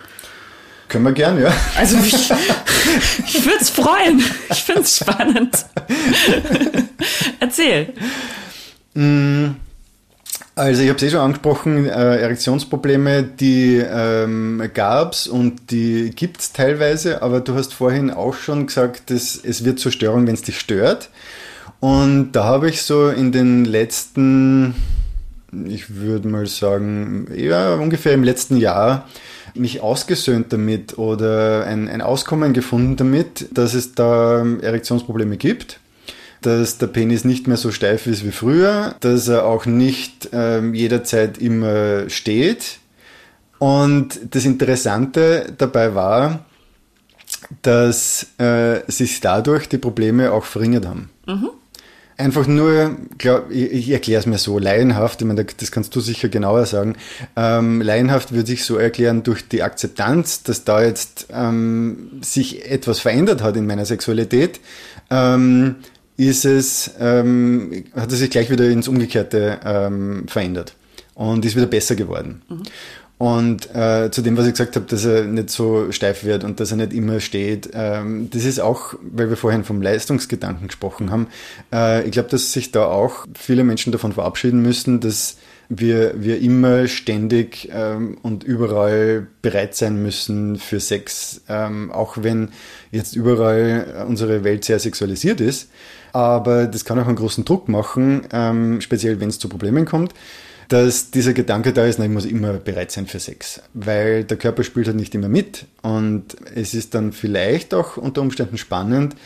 [0.88, 1.50] Können wir gern, ja.
[1.78, 4.22] Also ich, ich würde es freuen.
[4.50, 5.64] Ich finde es spannend.
[7.40, 7.94] Erzähl.
[8.92, 9.52] Mm,
[10.54, 16.10] also ich habe es eh schon angesprochen, äh, Erektionsprobleme, die ähm, gab es und die
[16.10, 20.26] gibt es teilweise, aber du hast vorhin auch schon gesagt, dass es wird zur Störung,
[20.26, 21.08] wenn es dich stört.
[21.80, 24.74] Und da habe ich so in den letzten,
[25.66, 29.08] ich würde mal sagen, ja, ungefähr im letzten Jahr
[29.54, 35.80] mich ausgesöhnt damit oder ein, ein Auskommen gefunden damit, dass es da Erektionsprobleme gibt
[36.42, 40.72] dass der Penis nicht mehr so steif ist wie früher, dass er auch nicht ähm,
[40.72, 42.78] jederzeit immer steht.
[43.58, 46.46] Und das Interessante dabei war,
[47.60, 51.10] dass äh, sich dadurch die Probleme auch verringert haben.
[51.26, 51.50] Mhm
[52.20, 56.00] einfach nur, glaub, ich, ich erkläre es mir so, laienhaft, ich meine, das kannst du
[56.00, 56.96] sicher genauer sagen,
[57.36, 63.00] ähm, laienhaft würde ich so erklären, durch die Akzeptanz, dass da jetzt ähm, sich etwas
[63.00, 64.60] verändert hat in meiner Sexualität,
[65.10, 65.76] ähm,
[66.16, 70.74] ist es, ähm, hat es sich gleich wieder ins Umgekehrte ähm, verändert
[71.14, 72.42] und ist wieder besser geworden.
[72.48, 72.62] Mhm.
[73.20, 76.58] Und äh, zu dem, was ich gesagt habe, dass er nicht so steif wird und
[76.58, 81.10] dass er nicht immer steht, ähm, das ist auch, weil wir vorhin vom Leistungsgedanken gesprochen
[81.10, 81.26] haben,
[81.70, 85.36] äh, ich glaube, dass sich da auch viele Menschen davon verabschieden müssen, dass
[85.68, 92.48] wir, wir immer ständig ähm, und überall bereit sein müssen für Sex, ähm, auch wenn
[92.90, 95.68] jetzt überall unsere Welt sehr sexualisiert ist.
[96.14, 100.14] Aber das kann auch einen großen Druck machen, ähm, speziell wenn es zu Problemen kommt
[100.70, 104.36] dass dieser Gedanke da ist, na, ich muss immer bereit sein für Sex, weil der
[104.36, 109.16] Körper spielt halt nicht immer mit und es ist dann vielleicht auch unter Umständen spannend,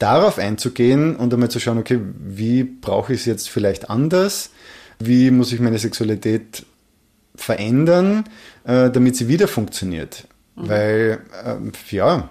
[0.00, 4.50] darauf einzugehen und einmal zu schauen, okay, wie brauche ich es jetzt vielleicht anders?
[4.98, 6.66] Wie muss ich meine Sexualität
[7.36, 8.24] verändern,
[8.64, 10.26] äh, damit sie wieder funktioniert?
[10.56, 10.68] Mhm.
[10.68, 12.30] Weil, äh, ja,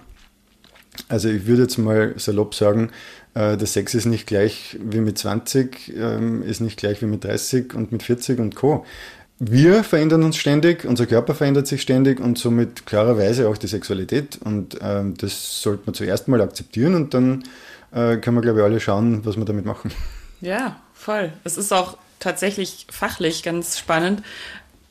[1.07, 2.91] also ich würde jetzt mal salopp sagen,
[3.35, 7.73] der Sex ist nicht gleich wie mit 20, ähm, ist nicht gleich wie mit 30
[7.73, 8.85] und mit 40 und Co.
[9.41, 14.37] Wir verändern uns ständig, unser Körper verändert sich ständig und somit klarerweise auch die Sexualität.
[14.43, 17.43] Und ähm, das sollte man zuerst mal akzeptieren und dann
[17.93, 19.91] äh, können wir, glaube ich, alle schauen, was wir damit machen.
[20.41, 21.31] Ja, voll.
[21.45, 24.23] Es ist auch tatsächlich fachlich ganz spannend.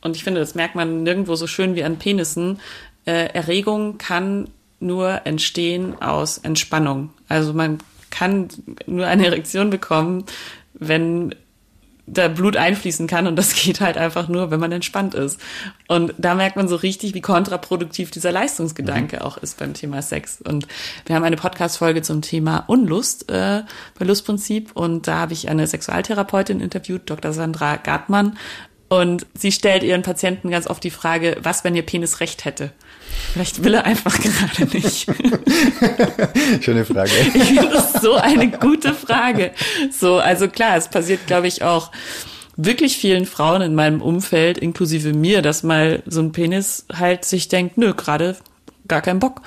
[0.01, 2.61] Und ich finde, das merkt man nirgendwo so schön wie an Penissen.
[3.05, 4.49] Äh, Erregung kann
[4.81, 7.11] nur entstehen aus Entspannung.
[7.29, 7.79] Also man
[8.11, 8.49] kann
[8.87, 10.25] nur eine Erektion bekommen,
[10.75, 11.35] wenn
[12.11, 15.41] da Blut einfließen kann und das geht halt einfach nur, wenn man entspannt ist.
[15.87, 19.23] Und da merkt man so richtig, wie kontraproduktiv dieser Leistungsgedanke mhm.
[19.23, 20.41] auch ist beim Thema Sex.
[20.41, 20.67] Und
[21.07, 23.63] wir haben eine Podcast-Folge zum Thema Unlust äh,
[23.99, 27.33] bei Lustprinzip und da habe ich eine Sexualtherapeutin interviewt, Dr.
[27.33, 28.39] Sandra Gartmann.
[28.89, 32.73] Und sie stellt ihren Patienten ganz oft die Frage, was, wenn ihr Penis recht hätte?
[33.33, 35.07] Vielleicht will er einfach gerade nicht.
[36.61, 37.11] Schöne Frage.
[37.35, 39.53] Ich finde das so eine gute Frage.
[39.91, 41.91] So, also klar, es passiert, glaube ich, auch
[42.57, 47.49] wirklich vielen Frauen in meinem Umfeld, inklusive mir, dass mal so ein Penis halt sich
[47.49, 48.37] denkt, nö, gerade
[48.89, 49.43] gar keinen Bock.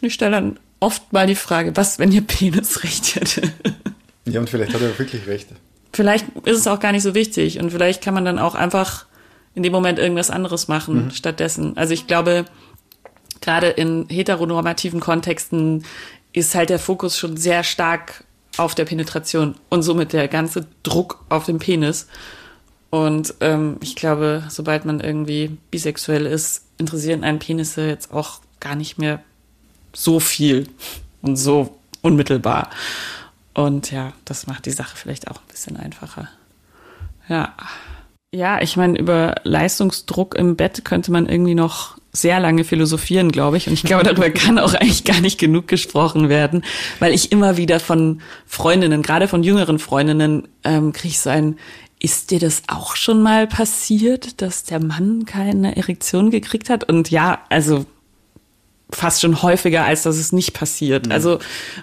[0.00, 3.42] Und ich stelle dann oft mal die Frage, was, wenn ihr Penis recht hätte?
[4.24, 5.48] Ja, und vielleicht hat er wirklich recht.
[5.92, 9.06] Vielleicht ist es auch gar nicht so wichtig und vielleicht kann man dann auch einfach
[9.54, 11.10] in dem Moment irgendwas anderes machen mhm.
[11.10, 11.76] stattdessen.
[11.76, 12.44] Also ich glaube,
[13.46, 15.84] gerade in heteronormativen Kontexten
[16.32, 18.24] ist halt der Fokus schon sehr stark
[18.56, 22.08] auf der Penetration und somit der ganze Druck auf den Penis.
[22.90, 28.74] Und ähm, ich glaube, sobald man irgendwie bisexuell ist, interessieren einen Penisse jetzt auch gar
[28.74, 29.22] nicht mehr
[29.94, 30.68] so viel
[31.22, 32.70] und so unmittelbar.
[33.54, 36.28] Und ja, das macht die Sache vielleicht auch ein bisschen einfacher.
[37.28, 37.54] Ja.
[38.36, 43.56] Ja, ich meine, über Leistungsdruck im Bett könnte man irgendwie noch sehr lange philosophieren, glaube
[43.56, 43.66] ich.
[43.66, 46.62] Und ich glaube, darüber kann auch eigentlich gar nicht genug gesprochen werden,
[46.98, 51.56] weil ich immer wieder von Freundinnen, gerade von jüngeren Freundinnen, ähm, kriege ich so ein,
[51.98, 56.84] ist dir das auch schon mal passiert, dass der Mann keine Erektion gekriegt hat?
[56.86, 57.86] Und ja, also
[58.90, 61.06] fast schon häufiger, als dass es nicht passiert.
[61.06, 61.12] Mhm.
[61.12, 61.38] Also,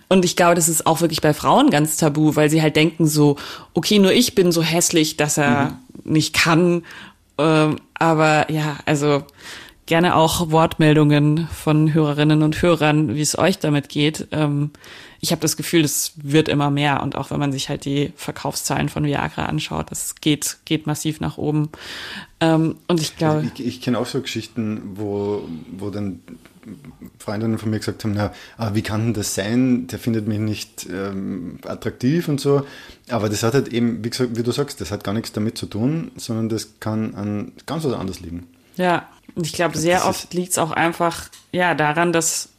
[0.10, 3.08] und ich glaube, das ist auch wirklich bei Frauen ganz tabu, weil sie halt denken
[3.08, 3.38] so,
[3.74, 6.14] okay, nur ich bin so hässlich, dass er mhm.
[6.14, 6.84] nicht kann.
[7.38, 9.24] Ähm, aber ja, also
[9.86, 14.28] gerne auch Wortmeldungen von Hörerinnen und Hörern, wie es euch damit geht.
[14.32, 14.72] Ähm,
[15.20, 18.12] ich habe das Gefühl, es wird immer mehr und auch wenn man sich halt die
[18.16, 21.70] Verkaufszahlen von Viagra anschaut, das geht geht massiv nach oben.
[22.40, 26.20] Ähm, und ich glaube, also ich, ich kenne auch so Geschichten, wo wo dann
[27.20, 29.88] Freundinnen von mir gesagt haben, na, ah, wie kann denn das sein?
[29.88, 32.66] Der findet mich nicht ähm, attraktiv und so.
[33.10, 35.58] Aber das hat halt eben, wie, gesagt, wie du sagst, das hat gar nichts damit
[35.58, 38.48] zu tun, sondern das kann an ganz was anderes liegen.
[38.78, 42.50] Ja, und ich glaube, sehr oft liegt es auch einfach ja daran, dass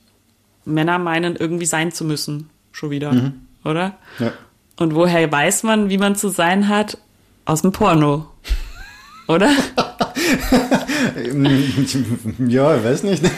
[0.65, 2.51] Männer meinen, irgendwie sein zu müssen.
[2.73, 3.43] Schon wieder, mhm.
[3.65, 3.97] oder?
[4.19, 4.33] Ja.
[4.77, 6.99] Und woher weiß man, wie man zu sein hat?
[7.45, 8.31] Aus dem Porno.
[9.29, 9.51] Oder?
[12.49, 13.23] ja, ich weiß nicht.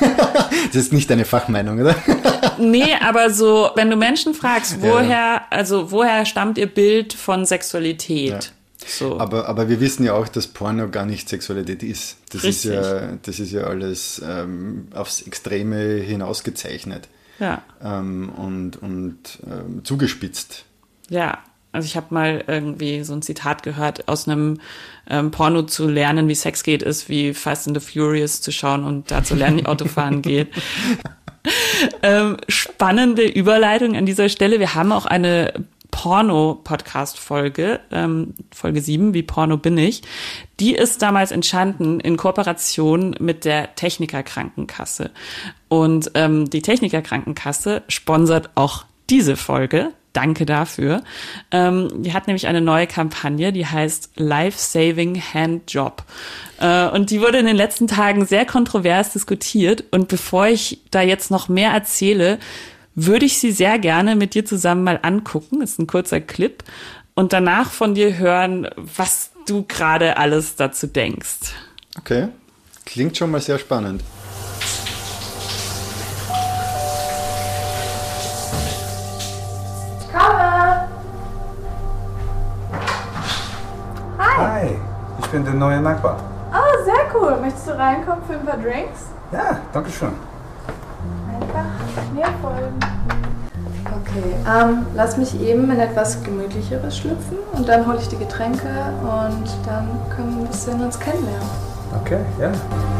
[0.67, 1.95] Das ist nicht deine Fachmeinung, oder?
[2.59, 5.47] nee, aber so, wenn du Menschen fragst, woher, ja.
[5.49, 8.31] also woher stammt ihr Bild von Sexualität?
[8.31, 8.41] Ja.
[8.87, 9.19] So.
[9.19, 12.19] Aber, aber wir wissen ja auch, dass Porno gar nicht Sexualität ist.
[12.31, 17.63] Das, ist ja, das ist ja alles ähm, aufs Extreme hinausgezeichnet ja.
[17.83, 19.19] ähm, und, und
[19.51, 20.65] ähm, zugespitzt.
[21.09, 21.39] Ja,
[21.77, 24.59] also ich habe mal irgendwie so ein Zitat gehört, aus einem
[25.09, 28.85] ähm, Porno zu lernen, wie Sex geht, ist wie Fast and the Furious zu schauen
[28.85, 30.49] und da zu lernen, wie Autofahren geht.
[32.03, 34.59] ähm, spannende Überleitung an dieser Stelle.
[34.59, 35.53] Wir haben auch eine
[35.91, 40.03] Porno-Podcast-Folge, ähm, Folge 7, wie Porno bin ich.
[40.61, 45.11] Die ist damals entstanden in Kooperation mit der Techniker Krankenkasse.
[45.69, 49.93] Und ähm, die Techniker Krankenkasse sponsert auch diese Folge.
[50.17, 51.03] Danke dafür.
[51.51, 56.05] Ähm, die hat nämlich eine neue Kampagne, die heißt Life Saving Hand Job.
[56.59, 59.85] Äh, und die wurde in den letzten Tagen sehr kontrovers diskutiert.
[59.91, 62.39] Und bevor ich da jetzt noch mehr erzähle,
[62.95, 65.61] würde ich sie sehr gerne mit dir zusammen mal angucken.
[65.61, 66.65] Das ist ein kurzer Clip.
[67.15, 71.53] Und danach von dir hören, was du gerade alles dazu denkst.
[71.99, 72.29] Okay.
[72.87, 74.03] Klingt schon mal sehr spannend.
[85.37, 86.17] Bin der neue Nachbar.
[86.51, 87.37] Oh, sehr cool.
[87.43, 89.11] Möchtest du reinkommen für ein paar Drinks?
[89.33, 90.13] Ja, danke schön.
[91.29, 92.79] Einfach mir folgen.
[93.85, 98.69] Okay, ähm, lass mich eben in etwas Gemütlicheres schlüpfen und dann hole ich die Getränke
[99.03, 101.49] und dann können wir ein bisschen uns kennenlernen.
[102.01, 102.51] Okay, ja.
[102.53, 102.96] Steh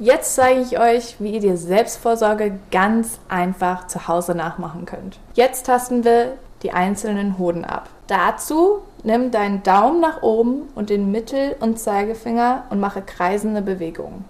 [0.00, 5.18] Jetzt zeige ich euch, wie ihr Selbstvorsorge ganz einfach zu Hause nachmachen könnt.
[5.34, 7.88] Jetzt tasten wir die einzelnen Hoden ab.
[8.06, 14.24] Dazu nimm deinen Daumen nach oben und den Mittel- und Zeigefinger und mache kreisende Bewegungen.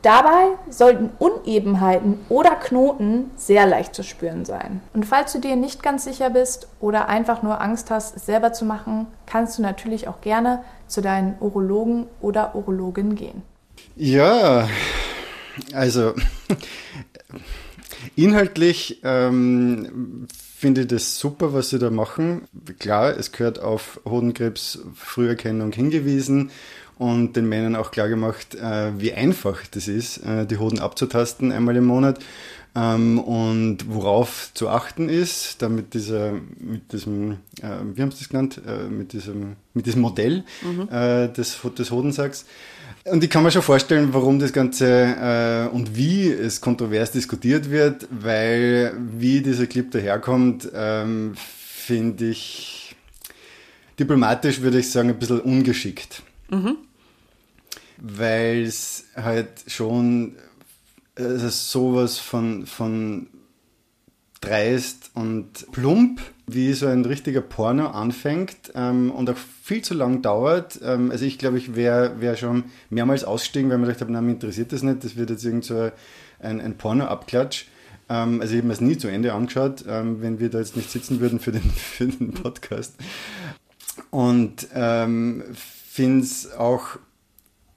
[0.00, 4.80] Dabei sollten Unebenheiten oder Knoten sehr leicht zu spüren sein.
[4.94, 8.54] Und falls du dir nicht ganz sicher bist oder einfach nur Angst hast, es selber
[8.54, 13.42] zu machen, kannst du natürlich auch gerne zu deinen Urologen oder Urologin gehen.
[13.96, 14.66] Ja,
[15.72, 16.14] also
[18.16, 20.26] inhaltlich ähm,
[20.56, 22.42] finde ich das super, was sie da machen.
[22.78, 26.50] Klar, es gehört auf Hodenkrebs Früherkennung hingewiesen
[26.98, 31.50] und den Männern auch klar gemacht, äh, wie einfach das ist, äh, die Hoden abzutasten
[31.50, 32.18] einmal im Monat
[32.74, 38.28] ähm, und worauf zu achten ist, damit dieser, mit diesem, äh, wie haben sie das
[38.28, 40.44] genannt, äh, mit diesem, mit diesem Modell
[40.90, 42.44] äh, des, des Hodensacks.
[43.04, 47.70] Und ich kann mir schon vorstellen, warum das Ganze äh, und wie es kontrovers diskutiert
[47.70, 52.94] wird, weil wie dieser Clip daherkommt, ähm, finde ich
[53.98, 56.22] diplomatisch würde ich sagen ein bisschen ungeschickt.
[57.96, 60.36] Weil es halt schon
[61.16, 63.28] also sowas von, von
[64.40, 70.22] dreist und plump, wie so ein richtiger Porno anfängt ähm, und auch viel zu lang
[70.22, 70.80] dauert.
[70.82, 74.20] Ähm, also ich glaube, ich wäre wär schon mehrmals ausgestiegen, weil man gedacht habe, na,
[74.20, 75.90] mich interessiert das nicht, das wird jetzt irgend so
[76.40, 77.66] ein, ein Porno-Abklatsch.
[78.08, 80.76] Ähm, also ich habe mir es nie zu Ende angeschaut, ähm, wenn wir da jetzt
[80.76, 82.94] nicht sitzen würden für den, für den Podcast.
[84.10, 86.98] Und ähm, finde es auch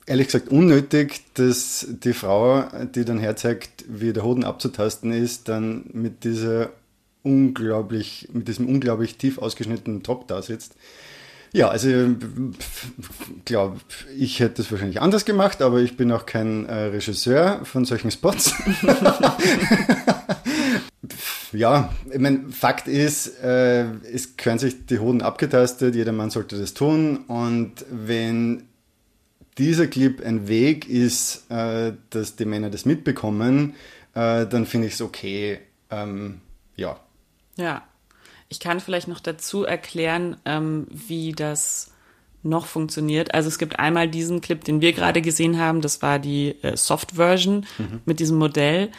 [0.06, 5.86] ehrlich gesagt unnötig, dass die Frau, die dann herzeigt, wie der Hoden abzutasten ist, dann
[5.94, 6.72] mit dieser
[7.24, 10.76] unglaublich, mit diesem unglaublich tief ausgeschnittenen Top da sitzt.
[11.54, 12.16] Ja, also
[13.46, 13.80] glaube,
[14.18, 18.10] ich hätte das wahrscheinlich anders gemacht, aber ich bin auch kein äh, Regisseur von solchen
[18.10, 18.56] Spots.
[21.52, 26.58] ja, ich meine, Fakt ist, äh, es können sich die Hoden abgetastet, jeder Mann sollte
[26.58, 28.64] das tun und wenn
[29.58, 33.76] dieser Clip ein Weg ist, äh, dass die Männer das mitbekommen,
[34.14, 35.60] äh, dann finde ich es okay.
[35.90, 36.42] Ähm,
[36.76, 37.00] ja.
[37.58, 37.84] Ja.
[38.50, 41.92] Ich kann vielleicht noch dazu erklären, ähm, wie das
[42.44, 43.34] noch funktioniert.
[43.34, 46.76] Also es gibt einmal diesen Clip, den wir gerade gesehen haben, das war die äh,
[46.76, 47.66] Soft-Version
[48.06, 48.92] mit diesem Modell.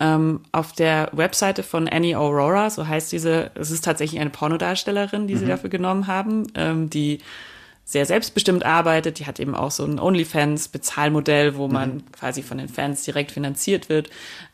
[0.00, 5.26] Ähm, auf der Webseite von Annie Aurora, so heißt diese, es ist tatsächlich eine Pornodarstellerin,
[5.26, 7.18] die sie dafür genommen haben, ähm, die
[7.88, 9.18] sehr selbstbestimmt arbeitet.
[9.18, 13.88] Die hat eben auch so ein OnlyFans-Bezahlmodell, wo man quasi von den Fans direkt finanziert
[13.88, 14.10] wird.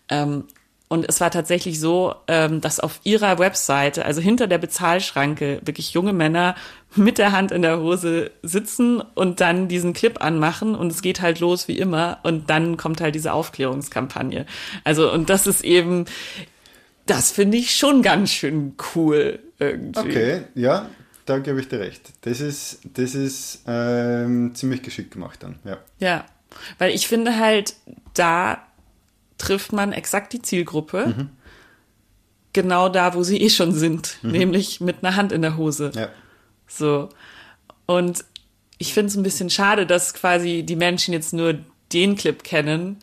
[0.08, 0.44] Ähm,
[0.86, 5.92] und es war tatsächlich so, ähm, dass auf ihrer Webseite, also hinter der Bezahlschranke, wirklich
[5.94, 6.54] junge Männer
[6.94, 11.20] mit der Hand in der Hose sitzen und dann diesen Clip anmachen und es geht
[11.20, 14.46] halt los wie immer und dann kommt halt diese Aufklärungskampagne.
[14.84, 16.04] Also und das ist eben,
[17.06, 19.98] das finde ich schon ganz schön cool irgendwie.
[19.98, 20.86] Okay, ja,
[21.24, 22.12] da gebe ich dir recht.
[22.22, 25.78] Das ist, das ist ähm, ziemlich geschickt gemacht dann, ja.
[25.98, 26.24] Ja,
[26.78, 27.74] weil ich finde halt,
[28.14, 28.66] da
[29.38, 31.06] trifft man exakt die Zielgruppe.
[31.06, 31.30] Mhm.
[32.52, 35.90] Genau da, wo sie eh schon sind, nämlich mit einer Hand in der Hose.
[35.94, 36.08] ja.
[36.66, 37.08] So.
[37.86, 38.24] Und
[38.78, 41.58] ich finde es ein bisschen schade, dass quasi die Menschen jetzt nur
[41.92, 42.98] den Clip kennen,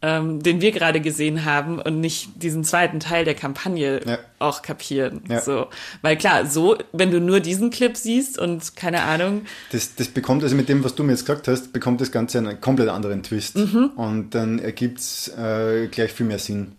[0.00, 4.18] ähm, den wir gerade gesehen haben und nicht diesen zweiten Teil der Kampagne Ja.
[4.38, 5.22] auch kapieren.
[5.28, 5.40] Ja.
[5.40, 5.66] So.
[6.02, 9.42] Weil klar, so, wenn du nur diesen Clip siehst und keine Ahnung,
[9.72, 12.38] Das, das bekommt, also mit dem, was du mir jetzt gesagt hast, bekommt das Ganze
[12.38, 13.56] einen komplett anderen Twist.
[13.56, 16.72] Und dann ergibt es äh, gleich viel mehr Sinn.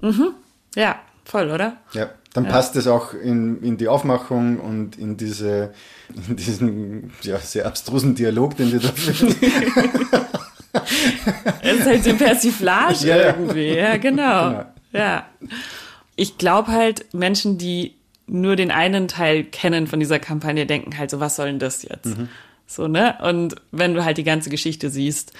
[0.75, 1.75] ja, voll, oder?
[1.91, 5.73] Ja, dann passt es auch in, in die Aufmachung und in, diese,
[6.27, 9.35] in diesen ja, sehr abstrusen Dialog, den wir da führen.
[11.61, 13.25] Es ist halt so Persiflage Ja, ja.
[13.27, 13.73] irgendwie.
[13.73, 14.49] Ja, genau.
[14.49, 14.65] Genau.
[14.93, 15.25] Ja.
[16.15, 17.95] Ich glaube halt, Menschen, die
[18.27, 21.83] nur den einen Teil kennen von dieser Kampagne, denken halt so, was soll denn das
[21.83, 22.17] jetzt?
[22.17, 22.29] Mhm.
[22.67, 23.17] So, ne?
[23.21, 25.33] Und wenn du halt die ganze Geschichte siehst,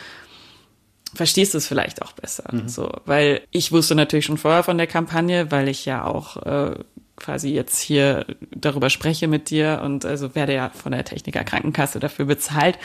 [1.13, 2.49] verstehst du es vielleicht auch besser.
[2.51, 2.67] Mhm.
[2.67, 6.75] So, weil ich wusste natürlich schon vorher von der Kampagne, weil ich ja auch äh,
[7.15, 11.99] quasi jetzt hier darüber spreche mit dir und also werde ja von der Techniker Krankenkasse
[11.99, 12.77] dafür bezahlt.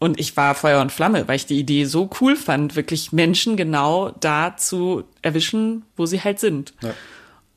[0.00, 3.56] Und ich war Feuer und Flamme, weil ich die Idee so cool fand, wirklich Menschen
[3.56, 6.72] genau da zu erwischen, wo sie halt sind.
[6.82, 6.94] Ja.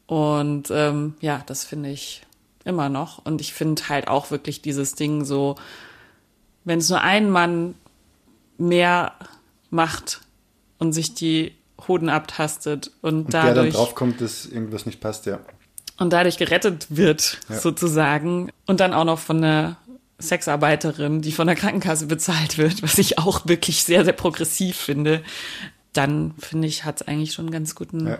[0.07, 2.21] Und ähm, ja, das finde ich
[2.65, 3.25] immer noch.
[3.25, 5.55] Und ich finde halt auch wirklich dieses Ding so,
[6.65, 7.75] wenn es nur ein Mann
[8.57, 9.13] mehr
[9.69, 10.21] macht
[10.79, 11.55] und sich die
[11.87, 15.39] Hoden abtastet und, Und der dann dadurch draufkommt, dass irgendwas nicht passt, ja.
[15.97, 17.59] und dadurch gerettet wird, Ja.
[17.59, 18.51] sozusagen.
[18.65, 19.77] Und dann auch noch von einer
[20.23, 25.21] Sexarbeiterin, die von der Krankenkasse bezahlt wird, was ich auch wirklich sehr, sehr progressiv finde,
[25.93, 28.19] dann finde ich, hat es eigentlich schon einen ganz guten Ja.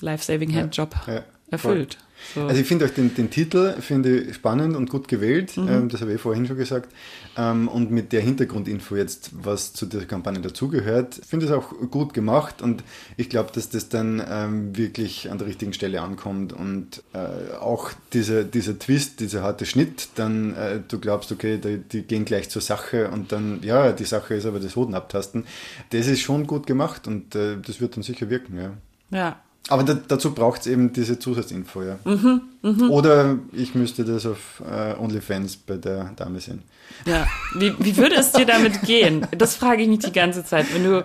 [0.00, 1.98] Life-Saving-Hand-Job Ja, ja, erfüllt.
[2.34, 2.42] So.
[2.46, 5.68] Also ich finde auch den, den Titel finde ich spannend und gut gewählt, Mhm.
[5.68, 6.90] ähm, das habe ich vorhin schon gesagt.
[7.36, 11.70] Ähm, und mit der Hintergrundinfo jetzt, was zu dieser Kampagne dazugehört, finde ich es auch
[11.90, 12.84] gut gemacht und
[13.16, 17.90] ich glaube, dass das dann ähm, wirklich an der richtigen Stelle ankommt und äh, auch
[18.12, 22.48] dieser, dieser Twist, dieser harte Schnitt, dann äh, du glaubst, okay, die, die gehen gleich
[22.50, 25.44] zur Sache und dann, ja, die Sache ist aber das Hoden abtasten.
[25.90, 28.70] Das ist schon gut gemacht und äh, das wird dann sicher wirken, ja.
[29.10, 29.40] ja.
[29.68, 31.98] Aber da, dazu braucht es eben diese Zusatzinfo, ja.
[32.04, 36.62] Mhm, Oder ich müsste das auf äh, OnlyFans bei der Dame sehen.
[37.06, 39.26] Ja, wie, wie würde es dir damit gehen?
[39.36, 40.66] Das frage ich mich die ganze Zeit.
[40.74, 41.04] Wenn du,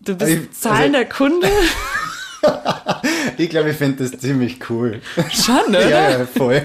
[0.00, 1.48] du bist Ich- also- zahlender Kunde,
[3.36, 5.00] Ich glaube, ich fände das ziemlich cool.
[5.32, 5.88] schon, oder?
[5.88, 6.64] ja, ja, voll.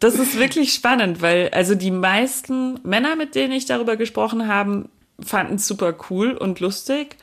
[0.00, 4.86] Das ist wirklich spannend, weil also die meisten Männer, mit denen ich darüber gesprochen habe,
[5.20, 7.16] fanden es super cool und lustig.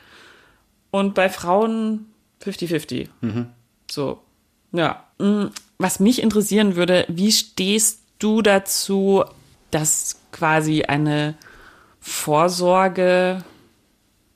[0.90, 2.06] Und bei Frauen
[2.42, 3.08] 50-50.
[3.90, 4.20] So,
[4.72, 5.04] ja.
[5.18, 5.46] Mm,
[5.78, 9.24] Was mich interessieren würde, wie stehst du dazu,
[9.70, 11.36] dass quasi eine
[12.00, 13.44] Vorsorge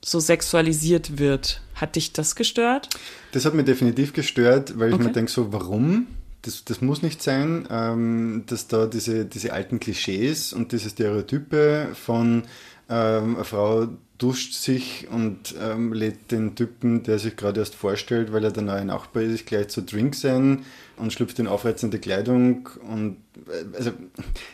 [0.05, 1.61] so sexualisiert wird?
[1.75, 2.89] Hat dich das gestört?
[3.33, 5.05] Das hat mich definitiv gestört, weil ich Okay.
[5.05, 6.07] mir denke, so, warum?
[6.43, 11.89] Das, das muss nicht sein, ähm, dass da diese, diese alten Klischees und diese Stereotype
[11.95, 12.45] von
[12.89, 13.89] ähm, eine Frau
[14.19, 18.63] duscht sich und ähm, lädt den Typen, der sich gerade erst vorstellt, weil er der
[18.63, 20.65] neue Nachbar ist, gleich zu Drinks ein
[20.97, 22.69] und schlüpft in aufreizende Kleidung.
[22.89, 23.17] Und
[23.49, 23.91] äh, also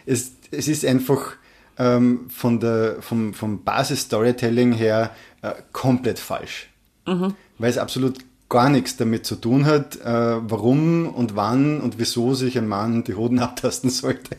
[0.07, 1.33] es, es ist einfach
[1.79, 6.71] ähm, von der, vom, vom Basis-Storytelling her äh, komplett falsch
[7.59, 12.35] weil es absolut gar nichts damit zu tun hat, äh, warum und wann und wieso
[12.35, 14.37] sich ein Mann die Hoden abtasten sollte.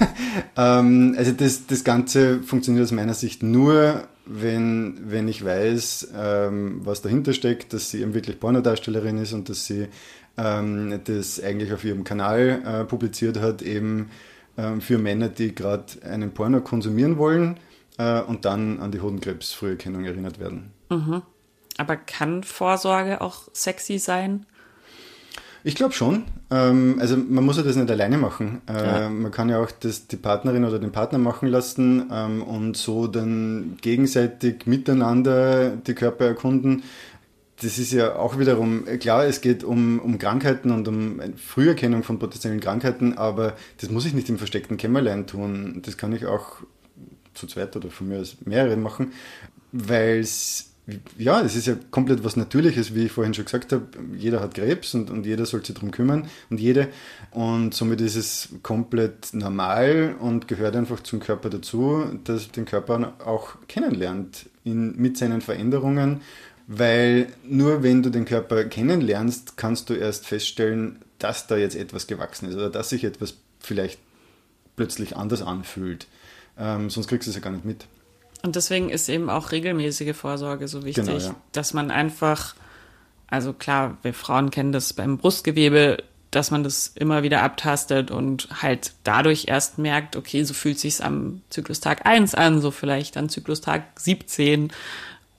[0.56, 6.80] ähm, also das, das Ganze funktioniert aus meiner Sicht nur, wenn, wenn ich weiß, ähm,
[6.84, 9.88] was dahinter steckt, dass sie eben wirklich Pornodarstellerin ist und dass sie
[10.36, 14.10] ähm, das eigentlich auf ihrem Kanal äh, publiziert hat, eben
[14.56, 17.58] ähm, für Männer, die gerade einen Porno konsumieren wollen
[17.98, 20.72] äh, und dann an die Hodenkrebsfrüherkennung erinnert werden.
[21.76, 24.46] Aber kann Vorsorge auch sexy sein?
[25.62, 26.24] Ich glaube schon.
[26.50, 28.62] Ähm, also man muss ja das nicht alleine machen.
[28.66, 29.10] Äh, Ja.
[29.10, 33.06] Man kann ja auch das, die Partnerin oder den Partner machen lassen ähm, und so
[33.06, 36.82] dann gegenseitig miteinander die Körper erkunden.
[37.62, 42.04] Das ist ja auch wiederum, äh, klar, es geht um, um Krankheiten und um Früherkennung
[42.04, 45.82] von potenziellen Krankheiten, aber das muss ich nicht im versteckten Kämmerlein tun.
[45.84, 46.56] Das kann ich auch
[47.34, 49.12] zu zweit oder von mir aus mehreren machen,
[49.72, 50.69] weil es
[51.18, 53.86] ja, es ist ja komplett was Natürliches, wie ich vorhin schon gesagt habe.
[54.16, 56.88] Jeder hat Krebs und, und jeder soll sich darum kümmern und jede.
[57.30, 63.14] Und somit ist es komplett normal und gehört einfach zum Körper dazu, dass den Körper
[63.24, 66.22] auch kennenlernt in, mit seinen Veränderungen.
[66.66, 72.06] Weil nur wenn du den Körper kennenlernst, kannst du erst feststellen, dass da jetzt etwas
[72.06, 73.98] gewachsen ist oder dass sich etwas vielleicht
[74.76, 76.06] plötzlich anders anfühlt.
[76.58, 77.86] Ähm, sonst kriegst du es ja gar nicht mit.
[78.42, 81.34] Und deswegen ist eben auch regelmäßige Vorsorge so wichtig, Genau, ja.
[81.52, 82.54] dass man einfach,
[83.28, 88.48] also klar, wir Frauen kennen das beim Brustgewebe, dass man das immer wieder abtastet und
[88.62, 93.28] halt dadurch erst merkt, okay, so fühlt sich's am Zyklustag 1 an, so vielleicht an
[93.28, 94.70] Zyklustag 17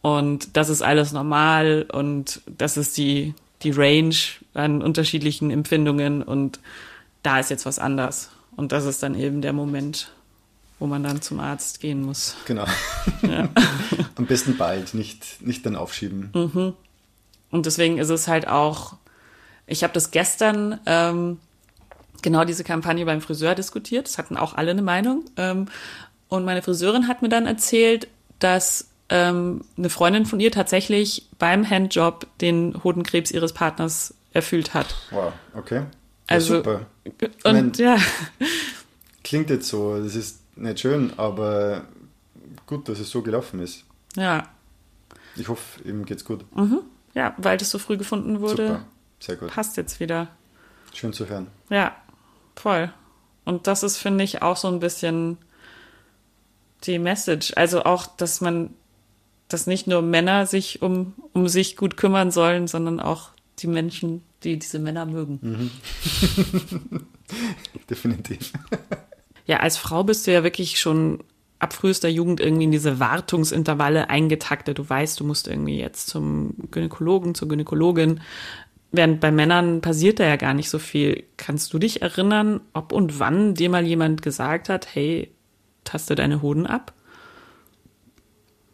[0.01, 4.15] und das ist alles normal und das ist die, die Range
[4.53, 6.59] an unterschiedlichen Empfindungen und
[7.23, 8.31] da ist jetzt was anders.
[8.55, 10.11] Und das ist dann eben der Moment,
[10.81, 12.35] wo man dann zum Arzt gehen muss.
[12.45, 12.65] Genau.
[14.15, 16.31] Am besten bald, nicht, nicht dann aufschieben.
[17.51, 18.95] Und deswegen ist es halt auch,
[19.67, 21.37] ich habe das gestern ähm,
[22.23, 24.07] genau diese Kampagne beim Friseur diskutiert.
[24.07, 25.25] Das hatten auch alle eine Meinung.
[25.37, 25.67] Ähm,
[26.29, 28.07] und meine Friseurin hat mir dann erzählt,
[28.39, 34.95] dass ähm, eine Freundin von ihr tatsächlich beim Handjob den Hodenkrebs ihres Partners erfüllt hat.
[35.11, 35.75] Wow, okay.
[35.75, 35.85] Ja,
[36.27, 36.87] Also- super.
[37.43, 37.97] Und mein- ja,
[39.23, 41.85] Klingt jetzt so, das ist nicht schön, aber
[42.65, 43.83] gut, dass es so gelaufen ist.
[44.15, 44.47] ja,
[45.35, 46.45] Ich hoffe, ihm geht's gut.
[47.13, 48.85] ja, weil das so früh gefunden wurde, Super,
[49.19, 49.49] sehr gut.
[49.49, 50.27] passt jetzt wieder.
[50.93, 51.47] Schön zu hören.
[51.69, 51.95] Ja,
[52.55, 52.91] voll.
[53.45, 55.37] Und das ist, finde ich, auch so ein bisschen
[56.83, 57.53] die Message.
[57.55, 58.71] Also auch, dass man
[59.47, 64.23] dass nicht nur Männer sich um, um sich gut kümmern sollen, sondern auch die Menschen,
[64.43, 65.39] die diese Männer mögen.
[65.41, 67.07] Mhm.
[67.89, 68.53] Definitiv.
[69.51, 71.25] Ja, als Frau bist du ja wirklich schon
[71.59, 74.79] ab frühester Jugend irgendwie in diese Wartungsintervalle eingetaktet.
[74.79, 78.21] Du weißt, du musst irgendwie jetzt zum Gynäkologen, zur Gynäkologin.
[78.93, 81.25] Während bei Männern passiert da ja gar nicht so viel.
[81.35, 85.29] Kannst du dich erinnern, ob und wann dir mal jemand gesagt hat, hey,
[85.83, 86.93] taste deine Hoden ab?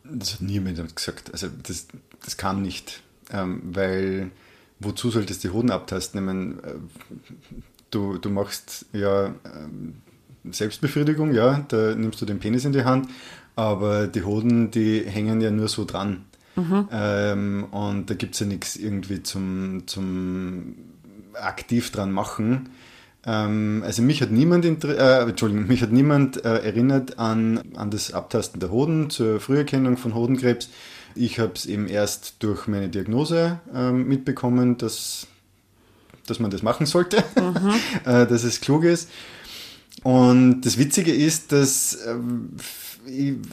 [0.03, 1.32] Das hat niemand gesagt.
[1.34, 1.88] Also das,
[2.23, 3.01] das kam nicht,
[3.32, 4.30] ähm, weil
[4.80, 6.19] wozu solltest du die Hoden abtasten?
[6.19, 6.75] Ich meine, äh,
[7.89, 10.03] du, du machst ja ähm,
[10.53, 13.09] Selbstbefriedigung, ja, da nimmst du den Penis in die Hand,
[13.55, 16.25] aber die Hoden, die hängen ja nur so dran.
[16.55, 16.87] Mhm.
[16.91, 20.75] Ähm, und da gibt es ja nichts irgendwie zum, zum
[21.33, 22.69] aktiv dran machen.
[23.25, 28.13] Ähm, also mich hat niemand, äh, Entschuldigung, mich hat niemand äh, erinnert an, an das
[28.13, 30.69] Abtasten der Hoden zur Früherkennung von Hodenkrebs.
[31.13, 35.27] Ich habe es eben erst durch meine Diagnose äh, mitbekommen, dass,
[36.25, 37.73] dass man das machen sollte, mhm.
[38.05, 39.09] Äh, dass es klug ist.
[40.03, 42.51] Und das Witzige ist, dass ähm,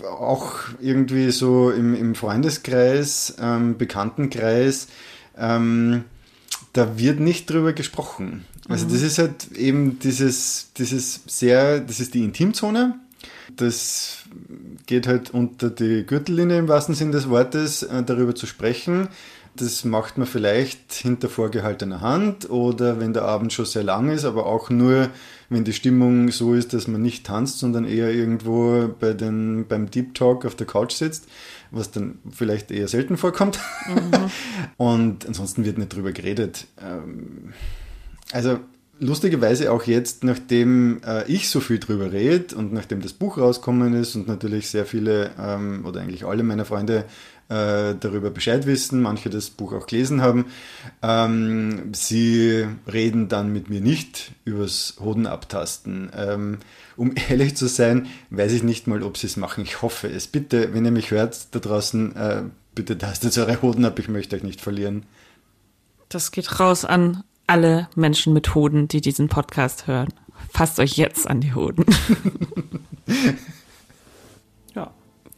[0.09, 4.89] auch irgendwie so im, im Freundeskreis, ähm, Bekanntenkreis,
[5.39, 6.05] ähm,
[6.73, 8.45] da wird nicht drüber gesprochen.
[8.69, 8.93] Also mhm.
[8.93, 12.99] das ist halt eben dieses, dieses sehr, das ist die Intimzone.
[13.57, 14.25] Das
[14.87, 19.09] geht halt unter die Gürtellinie im wahrsten Sinne des Wortes, äh, darüber zu sprechen.
[19.57, 24.25] Das macht man vielleicht hinter vorgehaltener Hand oder wenn der Abend schon sehr lang ist,
[24.25, 25.11] aber auch nur,
[25.49, 29.91] wenn die Stimmung so ist, dass man nicht tanzt, sondern eher irgendwo bei den, beim
[29.91, 31.27] Deep Talk auf der Couch sitzt,
[31.71, 33.59] was dann vielleicht eher selten vorkommt.
[33.89, 34.31] Mhm.
[34.77, 36.67] Und ansonsten wird nicht drüber geredet.
[36.81, 37.53] Ähm,
[38.33, 38.59] also
[39.01, 43.95] lustigerweise auch jetzt, nachdem äh, ich so viel drüber rede und nachdem das Buch rausgekommen
[43.95, 47.05] ist und natürlich sehr viele ähm, oder eigentlich alle meiner Freunde
[47.49, 50.47] äh, darüber Bescheid wissen, manche das Buch auch gelesen haben,
[51.03, 56.11] ähm, sie reden dann mit mir nicht übers Hoden abtasten.
[56.17, 56.59] Ähm,
[56.97, 59.65] um ehrlich zu sein, weiß ich nicht mal, ob sie es machen.
[59.65, 60.27] Ich hoffe es.
[60.27, 62.43] Bitte, wenn ihr mich hört da draußen, äh,
[62.75, 65.05] bitte tastet eure Hoden ab, ich möchte euch nicht verlieren.
[66.09, 70.13] Das geht raus an alle Menschen mit Hoden, die diesen Podcast hören.
[70.51, 71.85] Fasst euch jetzt an die Hoden.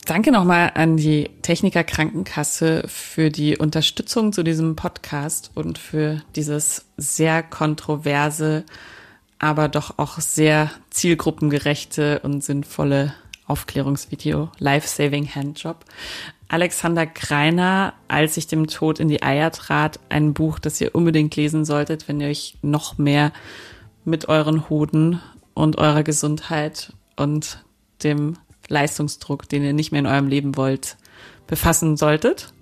[0.07, 6.86] Danke nochmal an die Techniker Krankenkasse für die Unterstützung zu diesem Podcast und für dieses
[6.96, 8.64] sehr kontroverse,
[9.40, 13.14] aber doch auch sehr zielgruppengerechte und sinnvolle
[13.46, 15.84] Aufklärungsvideo Life Saving Handjob.
[16.46, 21.34] Alexander Kreiner, als ich dem Tod in die Eier trat, ein Buch, das ihr unbedingt
[21.34, 23.32] lesen solltet, wenn ihr euch noch mehr
[24.04, 25.20] mit euren Hoden
[25.54, 27.64] und eurer Gesundheit und
[28.04, 28.36] dem
[28.68, 30.96] Leistungsdruck, den ihr nicht mehr in eurem Leben wollt,
[31.46, 32.52] befassen solltet.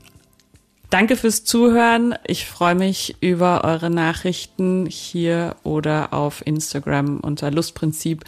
[0.91, 2.15] Danke fürs Zuhören.
[2.25, 8.25] Ich freue mich über eure Nachrichten hier oder auf Instagram unter Lustprinzip.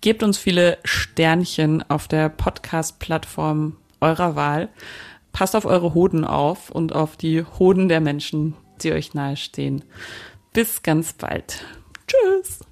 [0.00, 4.68] Gebt uns viele Sternchen auf der Podcast-Plattform eurer Wahl.
[5.32, 9.82] Passt auf eure Hoden auf und auf die Hoden der Menschen, die euch nahestehen.
[10.52, 11.64] Bis ganz bald.
[12.06, 12.65] Tschüss.